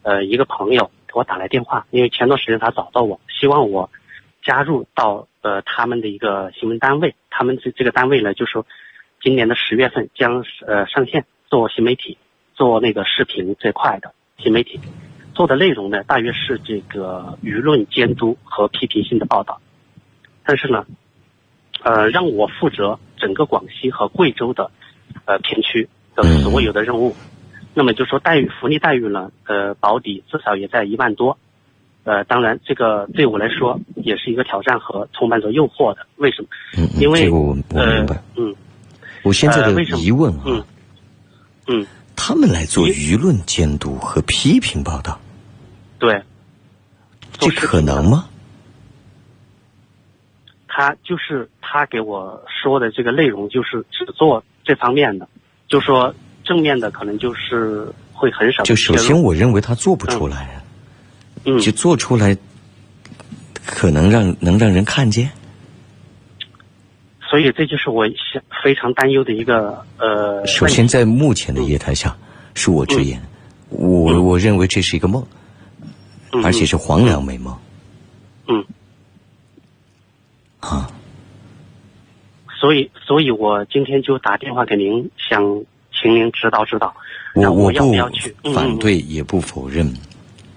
[0.05, 3.91] 呃，一个朋友给我打来电话，因为前段时间他找到我，希望我
[4.43, 8.67] 加入到呃他们的一个新闻单位，他们这这个单位呢，就说
[9.21, 12.17] 今年的十月份将呃上线做新媒体，
[12.55, 14.81] 做那个视频这块的新媒体，
[15.35, 19.61] 做的内容呢，大约是这个舆论监督和批评性的报道，
[20.45, 20.87] 但是呢。
[21.85, 24.71] 呃，让我负责整个广西和贵州的
[25.25, 27.17] 呃片区的所有的任务。
[27.75, 31.39] 那么就说待遇福利待遇呢，呃，保底至少也在一万多。
[32.05, 36.07] 呃，当然这个对我来说也是一个挑战和充满着诱惑的。
[36.17, 36.49] 为什么？
[36.77, 38.23] 嗯，因为这个我我明白。
[38.37, 38.55] 嗯，
[39.23, 40.65] 我现在的疑问啊，嗯
[41.69, 41.87] 嗯，
[42.17, 45.21] 他们来做舆论监督和批评报道，
[45.99, 46.21] 对，
[47.39, 48.27] 这可能吗？
[50.67, 55.29] 他就是他给我说的这个内容，就是只做这方面的，
[55.69, 56.13] 就说
[56.43, 58.63] 正面的可能就是会很少。
[58.65, 60.62] 就首先，我认为他做不出来啊，嗯，
[61.45, 62.37] 就做出来，
[63.65, 65.31] 可能让能让人看见。
[67.21, 70.47] 所以这就是我想非常担忧的一个呃。
[70.47, 72.17] 首先，在目前的业态下，
[72.55, 73.21] 恕我直言，
[73.71, 75.27] 我我认为这是一个梦，
[76.33, 77.57] 嗯而且是黄粱美梦。
[78.49, 78.65] 嗯。
[80.61, 80.91] 啊。
[82.61, 86.95] 所以，所以我今天就打电话给您，想请您指导指导。
[87.35, 88.37] 我我我要不要去？
[88.45, 89.93] 嗯反对，也不否认。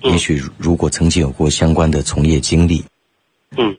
[0.05, 2.83] 也许如果曾经有过相关的从业经历，
[3.57, 3.75] 嗯，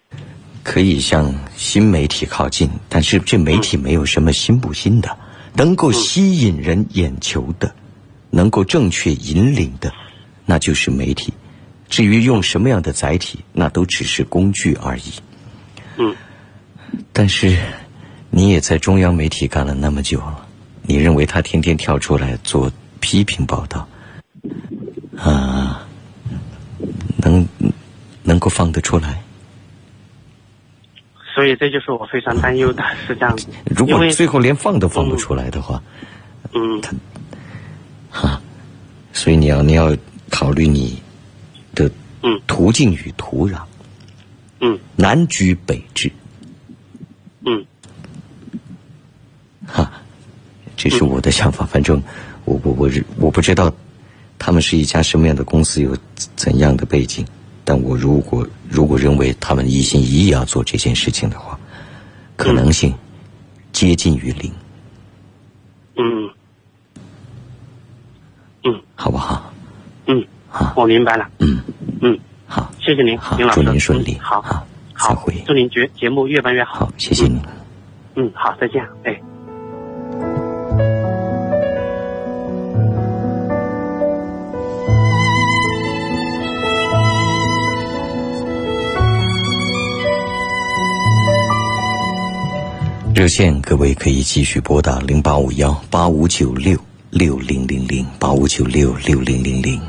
[0.63, 5.17] 可以向新媒体靠近，但是这媒体没有什么新不新的，
[5.55, 7.75] 能够吸引人眼球的，
[8.31, 9.93] 能够正确引领的，
[10.45, 11.33] 那就是媒体。
[11.89, 15.13] 至于用什么样的载体，那都只是工具而已。
[15.97, 16.15] 嗯。
[17.13, 17.57] 但是，
[18.31, 20.47] 你也在中央媒体干了那么久了，
[20.83, 23.87] 你认为他天天跳出来做批评报道，
[25.17, 25.86] 啊，
[27.29, 27.47] 能
[28.23, 29.23] 能够放得出来？
[31.35, 33.47] 所以这就是我非常担忧的，是这样子。
[33.67, 35.83] 如果最后连放都放不出来的话，
[36.55, 36.95] 嗯，他
[38.11, 38.41] 哈，
[39.13, 39.95] 所以你要你要
[40.31, 40.99] 考虑你
[41.75, 41.91] 的
[42.23, 43.61] 嗯途径与土壤，
[44.61, 46.11] 嗯南居北至，
[47.45, 47.63] 嗯
[49.67, 49.93] 哈，
[50.75, 51.67] 这是我的想法。
[51.67, 52.03] 反正
[52.47, 53.71] 我我我我不知道
[54.39, 55.97] 他们是一家什么样的公司，有
[56.35, 57.27] 怎样的背景。
[57.65, 61.59] 但我如果如果认为他们一心一意要做这件事情的话，
[62.37, 62.95] 可能性
[63.73, 64.53] 接近于零，
[65.97, 66.31] 嗯
[68.63, 69.53] 嗯，好不好？
[70.07, 71.29] 嗯，好，我明白了。
[71.39, 71.61] 嗯
[72.01, 73.37] 嗯，好，谢谢您，好。
[73.51, 75.35] 祝您顺利好，好再会。
[75.47, 76.81] 祝您节节目越办越好。
[76.81, 77.41] 好，谢谢您。
[78.15, 78.87] 嗯，好，再见。
[79.03, 79.21] 哎。
[93.17, 99.81] 热线，各位可以继续拨打零八五幺八五九六六零零零八五九六六零零零。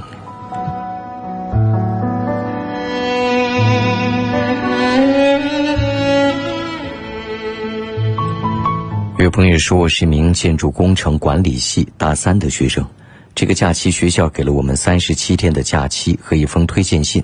[9.19, 12.87] 有朋友说我是一名建筑工程管理系大三的学生，
[13.35, 17.21] 这个假期学校给了我们三十七天的假期和一封推荐信，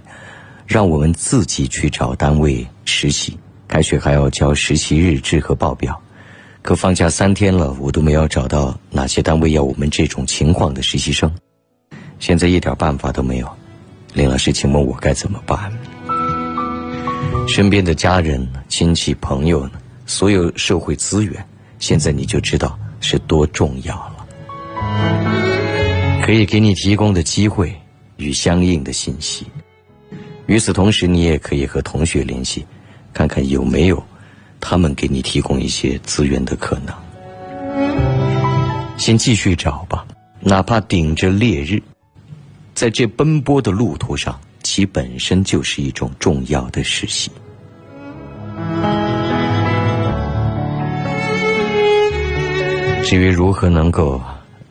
[0.67, 3.37] 让我们自己去找单位实习。
[3.73, 5.99] 开学还要交实习日志和报表，
[6.61, 11.33] 可放假三天了，我都没有找到哪些单位要我们这种情况的实习生，
[12.19, 13.49] 现在一点办法都没有。
[14.13, 15.73] 林老师，请问我该怎么办？
[17.47, 19.71] 身边的家人、亲戚、朋友呢？
[20.05, 21.43] 所有社会资源，
[21.79, 24.27] 现在你就知道是多重要了。
[26.23, 27.73] 可以给你提供的机会
[28.17, 29.47] 与相应的信息。
[30.45, 32.63] 与此同时，你也可以和同学联系。
[33.13, 34.03] 看看有没有
[34.59, 36.93] 他们给你提供一些资源的可能。
[38.97, 40.05] 先继续找吧，
[40.39, 41.81] 哪怕顶着烈日，
[42.73, 47.29] 在这奔波的路途上，其本身就是一种重要的实习。
[53.03, 54.19] 至于如何能够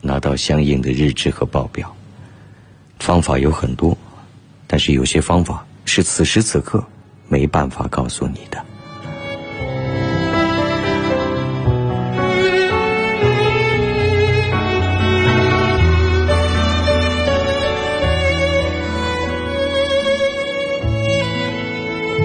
[0.00, 1.94] 拿到相应的日志和报表，
[2.98, 3.96] 方法有很多，
[4.66, 6.82] 但是有些方法是此时此刻。
[7.32, 8.62] 没办法告诉你的。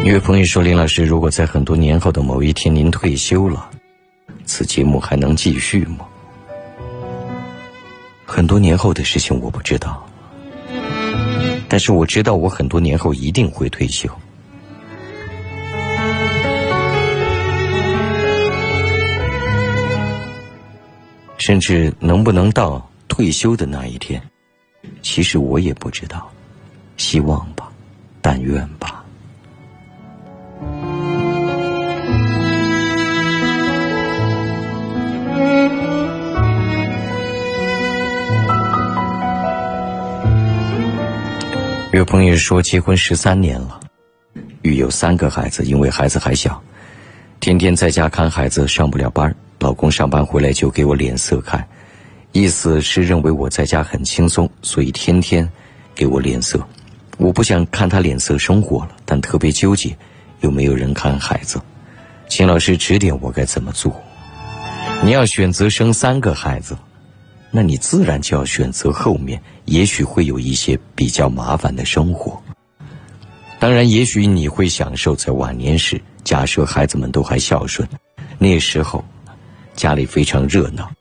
[0.03, 3.69] 一位朋友说：“林老师，如果在很多年后的某一天您退休了，
[4.45, 5.99] 此节目还能继续吗？”
[8.25, 10.05] 很多年后的事情我不知道，
[11.69, 14.09] 但是我知道我很多年后一定会退休。
[21.47, 24.21] 甚至能不能到退休的那一天？
[25.01, 26.29] 其实我也不知道。
[26.97, 27.71] 希望吧
[28.21, 29.01] 但愿吧。
[41.93, 43.79] 有朋友说结婚十三年了
[44.63, 46.61] 育有三个孩子因为孩子还小
[47.39, 51.67] 天天在家看孩子上不了班老公上班回来就给我脸色看，
[52.31, 55.49] 意思是认为我在家很轻松，所以天天
[55.95, 56.59] 给我脸色。
[57.17, 59.97] 我不想看他脸色生活了，但特别纠结，
[60.41, 61.59] 又没有人看孩子。
[62.29, 63.91] 秦老师指点我该怎么做。
[65.03, 66.77] 你要选择生三个孩子，
[67.49, 72.39] 那你自然就要选择后面，也许会有一些比较麻烦的生活。
[73.59, 77.87] 当然，也许你会享受在晚年时，假设孩子们都还孝顺，
[78.37, 79.03] 那时候
[79.77, 80.91] 家里非常热闹，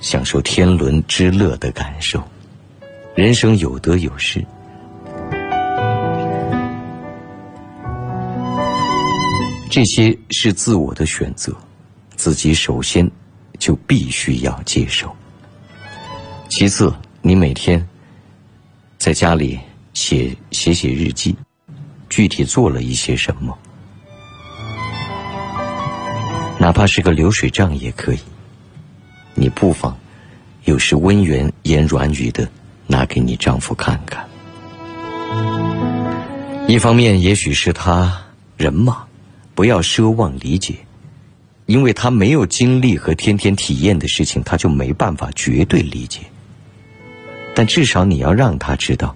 [0.00, 2.22] 享受天伦之乐的感受。
[3.14, 4.44] 人生有得有失。
[9.70, 11.56] 这些是自我的选择，
[12.16, 13.10] 自己首先
[13.58, 15.14] 就必须要接受。
[16.50, 17.82] 其次，你每天
[18.98, 19.58] 在家里
[19.94, 21.34] 写写写日记，
[22.10, 23.56] 具体做了一些什么，
[26.66, 28.18] 哪怕是个流水账也可以。
[29.34, 29.96] 你不妨
[30.64, 32.50] 有时温言言软语的
[32.88, 34.26] 拿给你丈夫看看。
[36.66, 38.20] 一方面，也许是他
[38.56, 39.04] 人嘛。
[39.54, 40.74] 不要奢望理解，
[41.66, 46.22] 因为他没有经历和天天体验的事情，他就没办法绝对理解。
[47.54, 49.14] 但至少你要让他知道，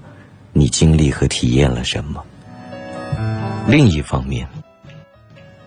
[0.53, 2.25] 你经历和体验了什么。
[3.67, 4.47] 另一方面，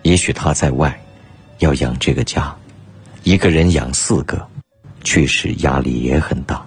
[0.00, 0.98] 也许他在外
[1.64, 2.54] 要养这个家，
[3.22, 4.46] 一个人养四个，
[5.02, 6.62] 确实压力也很大，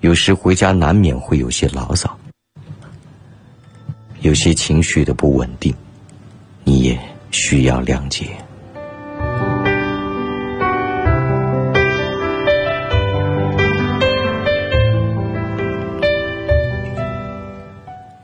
[0.00, 2.18] 有时回家难免会有些牢骚，
[4.22, 5.72] 有些情绪的不稳定，
[6.64, 6.98] 你也。
[7.36, 8.26] 需要谅解。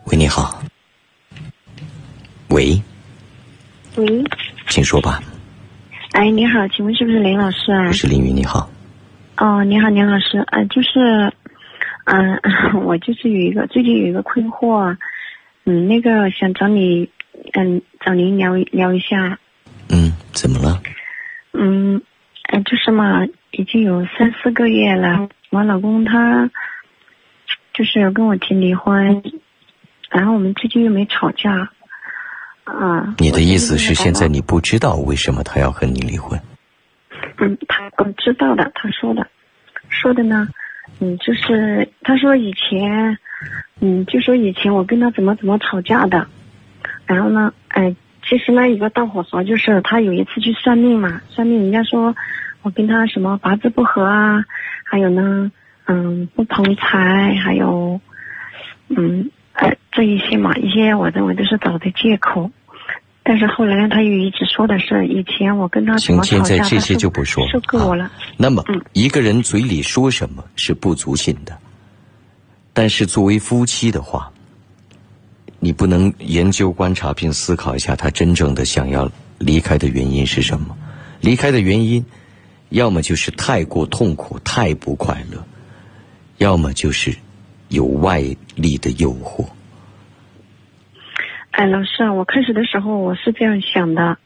[0.04, 0.62] 喂，你好。
[2.50, 2.80] 喂。
[3.96, 4.24] 喂。
[4.68, 5.20] 请说吧。
[6.12, 7.86] 哎，你好，请问是不是林老师啊？
[7.86, 8.68] 我是林云，你好。
[9.36, 11.32] 哦，你好，林老师，啊，就是，
[12.04, 12.40] 嗯，
[12.84, 14.96] 我就是有一个最近有一个困惑，
[15.64, 17.08] 嗯，那个想找你。
[17.54, 19.38] 嗯，找您聊聊一下。
[19.88, 20.82] 嗯，怎么了？
[21.54, 22.02] 嗯，
[22.42, 25.26] 哎，就是嘛，已经有三四个月了。
[25.48, 26.50] 我老公他
[27.72, 29.22] 就是跟我提离婚，
[30.10, 31.70] 然后我们最近又没吵架。
[32.70, 33.14] 啊。
[33.18, 36.40] 你的意思是现在你不知道为什么他要和你离婚？
[37.38, 39.26] 嗯，他我知道的，他说的，
[39.88, 40.48] 说的呢，
[41.00, 43.18] 嗯，就是他说以前，
[43.80, 46.26] 嗯，就说以前我跟他怎么怎么吵架的。
[47.06, 47.96] 然后呢，哎，
[48.28, 52.14] 其实呢，一个导火索就是他有一次去算命嘛，算命人家说
[52.62, 54.44] 我跟他什么八字不合啊，
[54.84, 55.50] 还有呢，
[55.86, 58.00] 嗯，不同财，还有，
[58.88, 62.50] 嗯，呃，这一些嘛，一些我认为都是找的借口。
[63.30, 67.46] 但是后来他又一直说的是以前我跟他怎么吵架，现在这些就不说
[67.94, 68.10] 了。
[68.36, 71.56] 那么，一个人嘴里说什么是不足信的，
[72.72, 74.32] 但是作为夫妻的话。
[75.60, 79.08] 你不能研究、观察并思考一下他真正的想要
[79.38, 80.76] 离开的原因是什么？
[81.20, 82.04] 离开的原因，
[82.70, 85.44] 要么就是太过痛苦、太不快乐，
[86.38, 87.14] 要么就是
[87.68, 88.24] 有外
[88.56, 89.44] 力的诱惑。
[91.60, 94.16] 哎，老师，我开始的时候我是这样想的，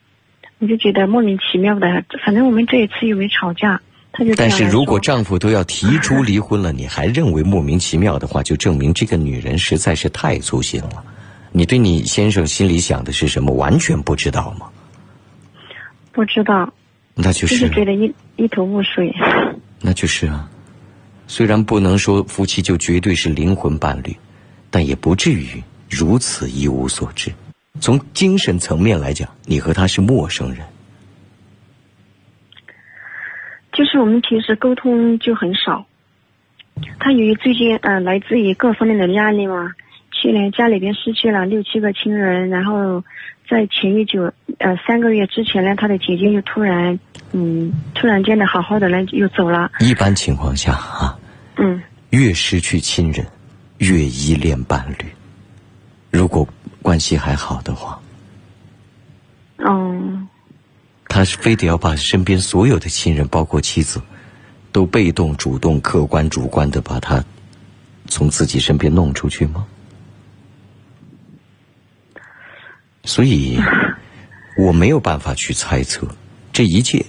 [0.61, 2.05] 我就觉得莫名其妙的。
[2.25, 3.81] 反正我们这一次又没吵架，
[4.13, 11.05] 他就但是如果丈夫都要提出离婚了，你还认为莫名其妙的话，就证明这个女人实在是太粗心了。
[11.51, 13.53] 你对你先生心里想的是什么？
[13.53, 14.69] 完全不知道吗？
[16.13, 16.73] 不知道，
[17.17, 19.13] 那就是觉得一一头雾水。
[19.83, 20.49] 那就是啊，
[21.27, 24.17] 虽然不能说夫妻就绝对是灵魂伴侣，
[24.71, 25.61] 但也不至于
[25.97, 27.33] 如此一无所知。
[27.81, 30.61] 从精神层面来讲，你和他是陌生人。
[33.73, 35.87] 就是我们平时沟通就很少，
[37.01, 39.73] 他由于最近呃来自于各方面的压力嘛。
[40.13, 43.03] 去年家里边失去了六七个亲人，然后
[43.51, 46.99] 在前一九呃三个月之前呢，他的姐姐又突然
[47.33, 49.73] 嗯突然间的好好的呢又走了。
[49.81, 51.19] 一般情况下啊，
[51.57, 53.27] 嗯，越失去亲人，
[53.79, 55.07] 越依恋伴侣。
[56.15, 56.47] 如果
[56.81, 58.01] 关系还好的话，
[59.57, 60.29] 嗯，
[61.09, 64.01] 他是非得要把身边所有的亲人，包括妻子，
[64.71, 67.25] 都被动、主动、客观、主观的把他
[68.07, 69.67] 从自己身边弄出去吗？
[73.03, 73.61] 所以，
[74.57, 76.07] 我没有办法去猜测，
[76.53, 77.05] 这一切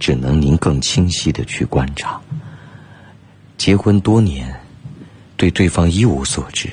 [0.00, 2.20] 只能您更清晰的去观察。
[3.56, 4.60] 结婚多年，
[5.36, 6.68] 对对方一无所知，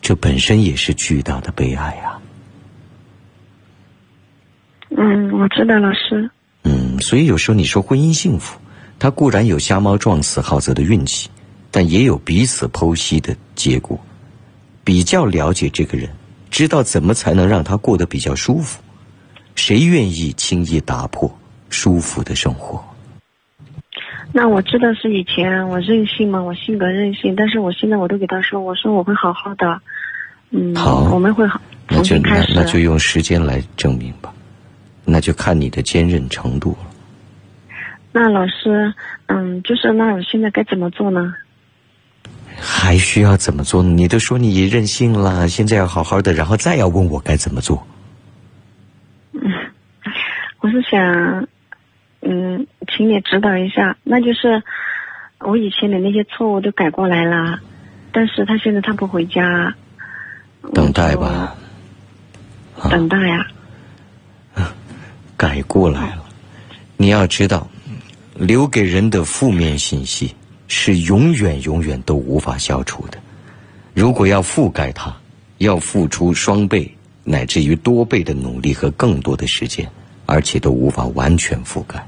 [0.00, 2.20] 这本身也是巨大的悲哀啊。
[4.90, 6.28] 嗯，我知道，老师。
[6.64, 8.58] 嗯，所以有时候你说婚姻幸福，
[8.98, 11.28] 它固然有瞎猫撞死耗子的运气，
[11.70, 13.98] 但也有彼此剖析的结果，
[14.82, 16.10] 比较了解这个人，
[16.50, 18.82] 知道怎么才能让他过得比较舒服。
[19.54, 21.32] 谁愿意轻易打破
[21.68, 22.82] 舒服的生活？
[24.32, 29.80] 那我知道是以前我任性嘛，我性格任性，但是我现在我都给他说，我说我会好好的，
[30.50, 32.44] 嗯，好，我们会好那就那。
[32.54, 34.32] 那就用时间来证明吧，
[35.04, 36.90] 那就看你的坚韧程度了。
[38.12, 38.94] 那老师，
[39.26, 41.34] 嗯，就是那我现在该怎么做呢？
[42.62, 43.90] 还需要怎么做呢？
[43.90, 47.84] 你都说你任性了，现在要好好的，然后再要问我该怎么做。
[49.32, 49.40] 嗯
[50.60, 51.48] 我是想，
[52.22, 54.62] 嗯，请你指导一下，那就是
[55.38, 57.58] 我以前的那些错误都改过来了，
[58.12, 59.74] 但是他现在他不回家，
[60.74, 61.54] 等待吧，
[62.90, 63.46] 等待呀、
[65.36, 66.24] 改过来了。
[66.96, 67.66] 你要知道，
[68.34, 70.34] 留给人的负面信息
[70.68, 73.18] 是永远永远都无法消除的。
[73.94, 75.16] 如果要覆盖它，
[75.58, 76.94] 要付出双倍
[77.24, 79.90] 乃至于多倍的努力和更多的时间，
[80.30, 82.06] 而且都无法完全覆盖。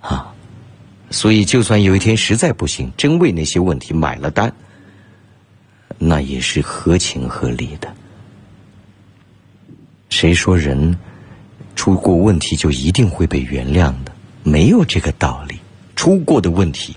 [0.00, 0.34] 啊，
[1.10, 4.52] 所以就算有一天实在不行，真为那些问题买了单，
[5.98, 7.94] 那也是合情合理的。
[10.08, 10.98] 谁说人
[11.76, 14.12] 出过问题就一定会被原谅的？
[14.42, 15.60] 没有这个道理。
[15.94, 16.96] 出过的问题，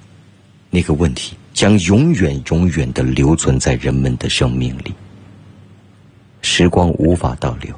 [0.71, 4.93] 那个问题将永远永远的留存在人们的生命里。
[6.41, 7.77] 时光无法倒流，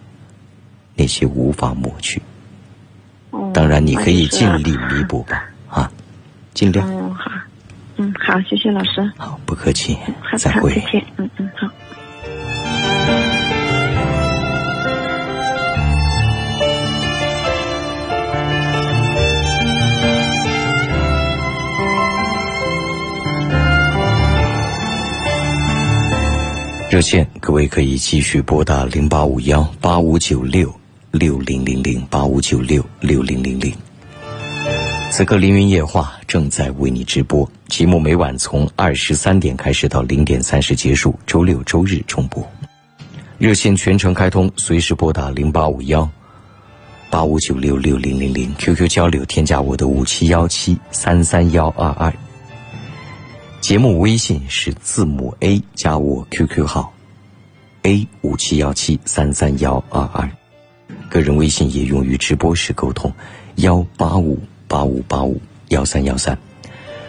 [0.96, 2.22] 那些无法抹去。
[3.32, 5.91] 哦当然，你可以尽力弥补吧，啊，
[6.54, 6.88] 尽量。
[6.89, 7.32] 嗯，好，
[7.98, 9.12] 嗯，好，谢谢老师。
[9.18, 10.74] 好，不客气好，，再会，。
[10.74, 11.06] 再见。
[11.18, 11.70] 嗯嗯，好。
[26.89, 30.74] 热线，各位可以继续拨打零八五幺八五九六
[31.18, 33.74] 六零零零八五九六六零零零。
[35.11, 42.45] 此刻凌云夜话正在为你直播，节目每晚从二十三点开始到零点三十结束，周六周日重播。
[43.38, 46.09] 热线全程开通，随时拨打零八五幺
[47.09, 52.13] 八五九六六零零零，QQ 交流添加我的五七幺七三三幺二二。
[53.61, 56.93] 节目微信是字母 A 加我 QQ 号
[57.84, 60.30] A 五七幺七三三幺二二，
[61.10, 63.12] 个人微信也用于直播时沟通，
[63.56, 66.38] 幺八五八五八五幺三幺三。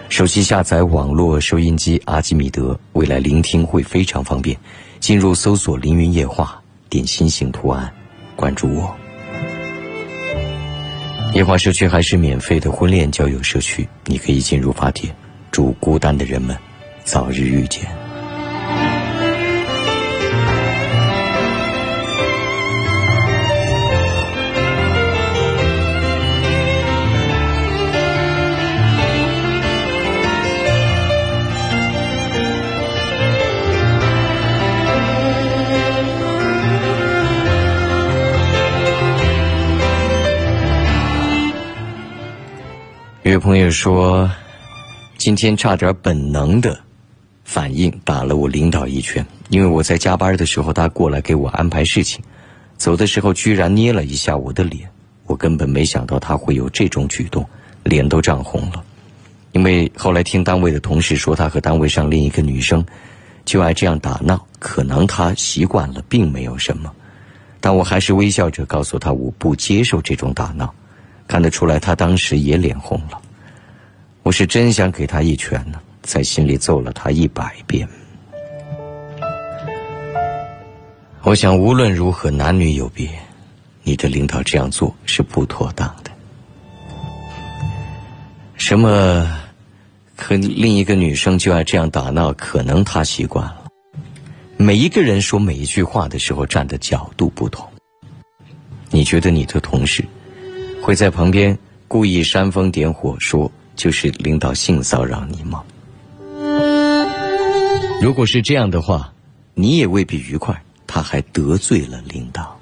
[0.09, 4.57] 手机下载网络收音机阿基米德，未来聆听会非常方便。
[5.01, 7.93] 进入搜索“凌云夜话”，点心形图案，
[8.35, 8.97] 关注我。
[11.35, 15.14] 夜话社区还是免费的婚恋交友社区，你可以进入发帖。
[15.51, 16.57] 祝孤单的人们
[17.05, 18.05] 早日遇见。
[43.27, 44.31] 有位朋友说，
[45.18, 46.79] 今天差点本能的
[47.43, 52.22] 反应打了我领导一拳，因为我在加班的时候，他过来给我安排事情，
[52.77, 54.89] 走的时候居然捏了一下我的脸，
[55.24, 57.45] 我根本没想到他会有这种举动，
[57.83, 58.85] 脸都涨红了。
[59.51, 62.87] 因为后来听单位的同事说，他和单位上另一个女生
[63.45, 66.93] 就爱这样打闹，可能他习惯了，并没有什么。
[67.59, 70.72] 但我还是微笑着告诉他，我不接受这种打闹。
[71.27, 73.20] 看得出来，他当时也脸红了。
[74.22, 77.89] 我是真想给他一拳呢，在心里揍了他一百遍。
[81.22, 83.09] 我想无论如何，男女有别，
[83.83, 86.11] 你的领导这样做是不妥当的。
[88.57, 89.29] 什么
[90.16, 93.64] 和另一个女生就爱这样打闹，可能他习惯了。
[94.57, 97.68] 每一个人说每一句话的时候站的角度不同。
[98.91, 100.05] 你觉得你的同事
[100.83, 101.57] 会在旁边
[101.89, 105.62] 故意煽风点火说就是领导性骚扰你吗？
[108.01, 109.12] 如果是这样的话，
[109.55, 112.57] 你也未必愉快，他还得罪了领导。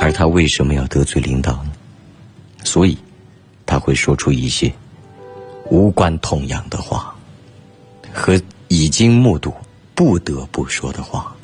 [0.00, 1.72] 而他为什么要得罪领导呢？
[2.64, 2.96] 所以
[3.64, 4.72] 他会说出一些
[5.70, 7.14] 无关痛痒的话，
[8.12, 9.52] 和已经目睹
[9.94, 11.34] 不得不说的话。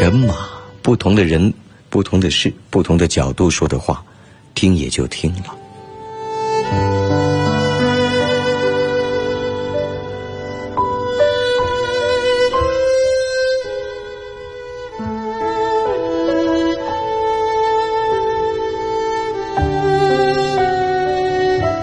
[0.00, 0.48] 人嘛，
[0.80, 1.52] 不同的人、
[1.92, 4.02] 不同的事、不同的角度说的话，
[4.54, 5.54] 听也就听了。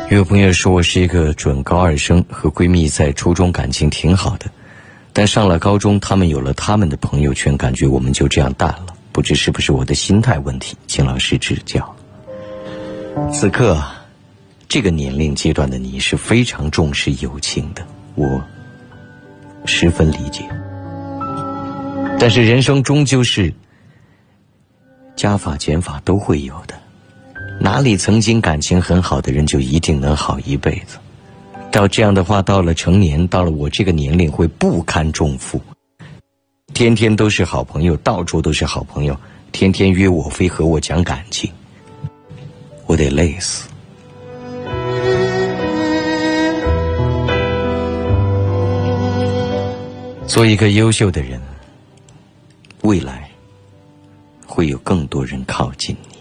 [0.09, 4.47] 有朋友说我是一个准高二生，和闺蜜在初中感情挺好的，
[5.13, 8.88] 但上了高中，他们有了他们的朋友圈，感觉我们就这样淡了。
[9.11, 11.95] 不知是不是我的心态问题，请老师指教。
[13.33, 13.81] 此刻，
[14.67, 17.85] 这个年龄阶段的你是非常重视友情的，
[18.15, 18.41] 我
[19.65, 20.43] 十分理解。
[22.19, 23.53] 但是人生终究是
[25.15, 26.75] 加法减法都会有的。
[27.59, 30.97] 哪里曾经感情很好的人就一定能好一辈子？
[31.71, 35.61] 照这样的话，到了成年，到了我这个年龄，会不堪重负。
[36.79, 39.13] 天天都是好朋友，到处都是好朋友，
[39.51, 41.51] 天天约我非和我讲感情，
[42.85, 43.67] 我得累死。
[50.25, 51.41] 做一个优秀的人，
[52.83, 53.29] 未来
[54.47, 56.17] 会有更多人靠近你。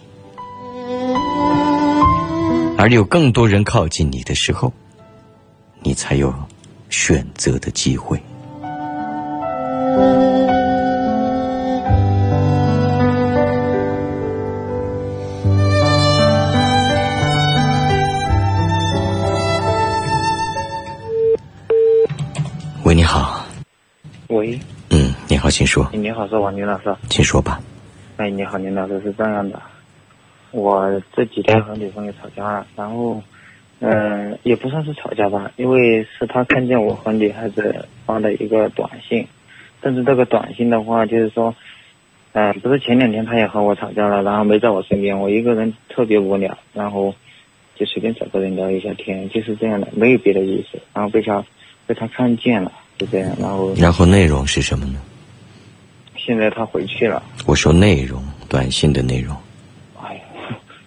[2.77, 4.73] 而有更多人靠近你的时候，
[5.85, 6.35] 你才有
[6.91, 8.21] 选择的机会。
[22.89, 23.45] 喂，你好。
[24.29, 24.59] 喂。
[24.89, 25.87] 嗯，你好，请说。
[25.93, 26.97] 你好，是王林老师。
[27.11, 27.61] 请说吧。
[28.17, 29.61] 哎，你好，林老师，是这样的。
[30.53, 33.23] 我这几天和女朋友吵架了，然后，
[33.81, 39.29] 嗯，也不算是吵架吧，因为是他看见我和女孩子发的一个短信，
[39.83, 41.55] 但是这个短信的话，就是说，
[42.33, 47.15] 嗯，不是前两天他也和我吵架了，然后没在我身边，我一个人特别无聊，然后
[47.75, 51.45] 就随便找个人聊一下天，就是这样的，没有别的意思，然后被他
[51.89, 55.01] 被他看见了，就这样，然后然后内容是什么呢？
[56.17, 57.23] 现在他回去了。
[57.47, 59.35] 我说内容，短信的内容。
[60.03, 60.21] 哎呀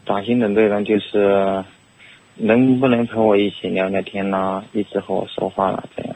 [0.05, 1.63] 短信的内容就是，
[2.35, 4.63] 能不能陪我一起聊聊天呢？
[4.73, 6.15] 一直和我说话了这样。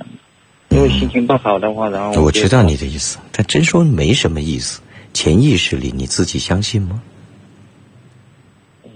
[0.69, 4.81] 因为心情不好的话，然后我知道你的意思，但真说没什么意思。
[5.13, 7.01] 潜意识里你自己相信吗？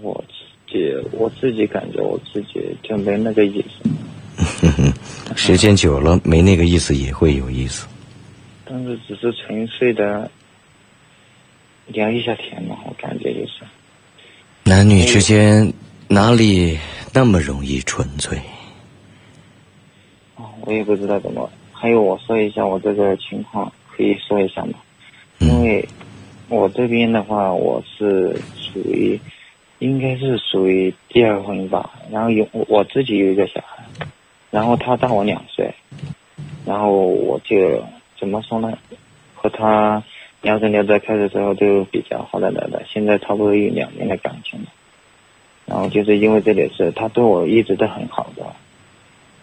[0.02, 3.90] 我自己我自己感觉我自己就没那个意思。
[5.36, 7.86] 时间久了没那个意思也会有意思。
[8.64, 10.30] 但是只是纯粹的
[11.86, 13.62] 聊一下天嘛，我感觉就是。
[14.64, 15.72] 男女之间
[16.08, 16.78] 哪里
[17.12, 18.38] 那么容易纯粹？
[20.36, 21.50] 哦，我也不知道怎么。
[21.72, 24.74] 还有，我说一下我这个情况，可以说一下吗？
[25.38, 25.88] 因为
[26.48, 29.18] 我这边的话，我是属于，
[29.78, 31.90] 应该是属于第二婚吧。
[32.12, 33.82] 然后有我自己有一个小孩，
[34.50, 35.74] 然后他大我两岁，
[36.64, 37.82] 然后我就
[38.18, 38.76] 怎么说呢？
[39.34, 40.02] 和他。
[40.42, 44.68] 聊着聊着，开始之后就比较好的来了，现在差不多有两年的感情了。
[45.66, 48.46] 然后就是因为这点事，他对我一直都很好的，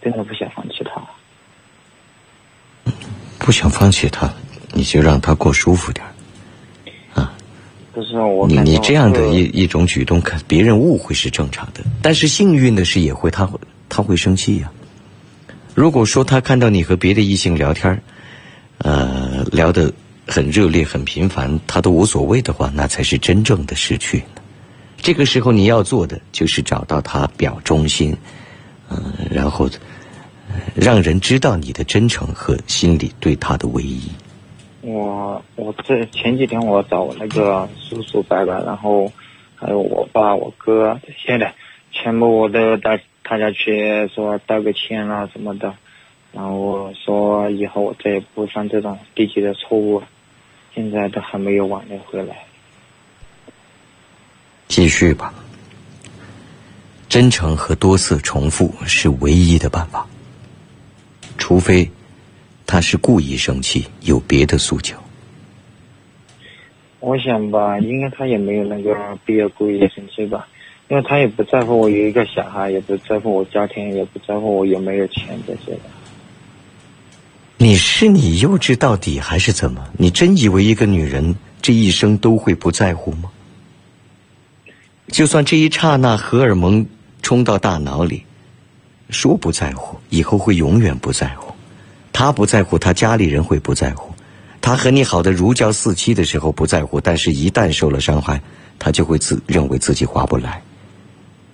[0.02, 1.00] 真的不想放弃他。
[3.38, 4.34] 不想放弃他，
[4.74, 6.04] 你就让他过舒服点
[7.14, 7.32] 啊。
[7.94, 8.48] 不是我。
[8.48, 14.72] 你你这样的一一种举动，看别人误会是正常的，但是幸运的是，也会他会他会生气呀。
[15.78, 18.02] 如果说他看到你和别的异性聊天
[18.80, 19.94] 呃，聊的。
[20.30, 24.22] 很热烈、很频繁，他都无所谓的话，那才是真正的失去。
[24.98, 28.14] 这个时候你要做的就是找到他表忠心，
[28.90, 29.70] 嗯，然后
[30.76, 34.02] 让人知道你的真诚和心里对他的唯一。
[34.82, 39.10] 我我这前几天我找我那个叔叔伯伯，然后
[39.56, 41.54] 还有我爸、我哥这些的，
[41.94, 43.00] 全部我都带
[43.30, 45.76] 他家去说道个歉啊什么的，
[46.32, 50.02] 然后说以后我再也不犯这种低级的错误。
[50.74, 52.46] 现在都还没有挽留回来，
[54.68, 55.34] 继续吧。
[57.10, 60.08] 真诚和多次重复是唯一的办法，
[61.38, 61.90] 除非
[62.66, 64.96] 他是故意生气，有别的诉求。
[67.00, 70.48] 我想吧，应该他也没有那个必要故意生气吧，
[70.90, 75.82] 因为他也不在乎我有一个小孩，也不在乎我家庭，也不在乎我有没有钱这些的。
[77.58, 79.86] 你是你幼稚到底还是怎么？
[79.98, 83.30] 你真以为一个女人这一生都会不在乎吗？
[85.08, 86.86] 就算这一刹那荷尔蒙
[87.22, 88.24] 冲到大脑里，
[89.10, 91.54] 说不在乎，以后会永远不在乎。
[92.14, 94.14] 他不在乎，他家里人会不在乎。
[94.62, 98.42] 他和你好的如胶似漆的时候不在乎，但是一旦受了伤害，
[98.80, 100.62] 他就会自认为自己划不来。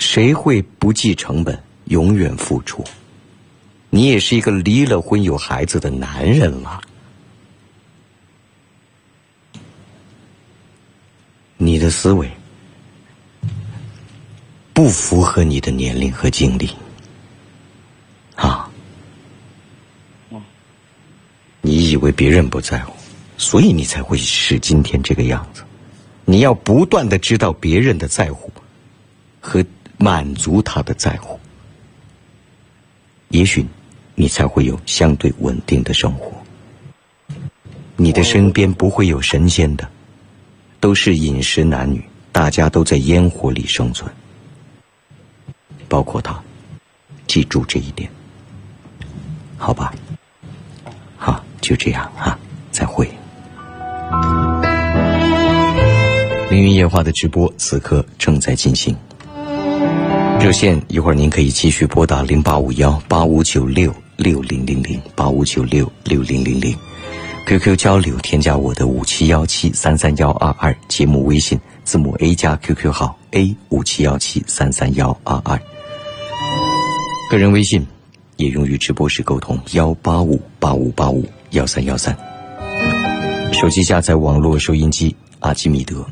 [0.03, 2.83] 谁会不计成本，永远付出？
[3.89, 6.81] 你也是一个离了婚有孩子的男人了，
[11.55, 12.29] 你的思维
[14.73, 16.69] 不符合你的年龄和经历，
[18.35, 18.69] 啊，
[21.61, 22.93] 你以为别人不在乎，
[23.37, 25.63] 所以你才会是今天这个样子。
[26.25, 28.51] 你要不断的知道别人的在乎，
[29.39, 29.63] 和
[30.03, 31.39] 满足他的在乎，
[33.29, 33.65] 也许。
[34.15, 36.31] 你才会有相对稳定的生活。
[37.95, 39.89] 你的身边不会有神仙的，
[40.79, 44.07] 都是饮食男女，大家都在烟火里生存，
[45.89, 46.39] 包括他。
[47.25, 48.07] 记住这一点，
[49.57, 49.91] 好吧？
[51.17, 52.37] 好，就这样啊，
[52.69, 53.09] 再会。
[56.51, 58.95] 凌云夜话的直播此刻正在进行。
[60.43, 63.95] 热线一会儿您可以继续拨打零八五幺八五九六。
[64.17, 66.77] 六零零零八五九六六零零零
[67.47, 75.59] ，QQ 交流添加我的五七幺七三三幺二二节目微信字母 A 加 QQ 号 A 五七幺七三三幺二二，
[77.31, 77.87] 个人微信
[78.35, 82.15] 也用于直播时沟通幺八五八五八五幺三幺三，
[83.53, 86.05] 手机下载网络收音机阿基米德，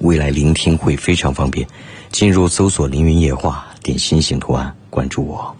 [0.00, 1.66] 未来聆听会非常方便，
[2.10, 5.54] 进入搜索凌云夜话，点心形图案关注我。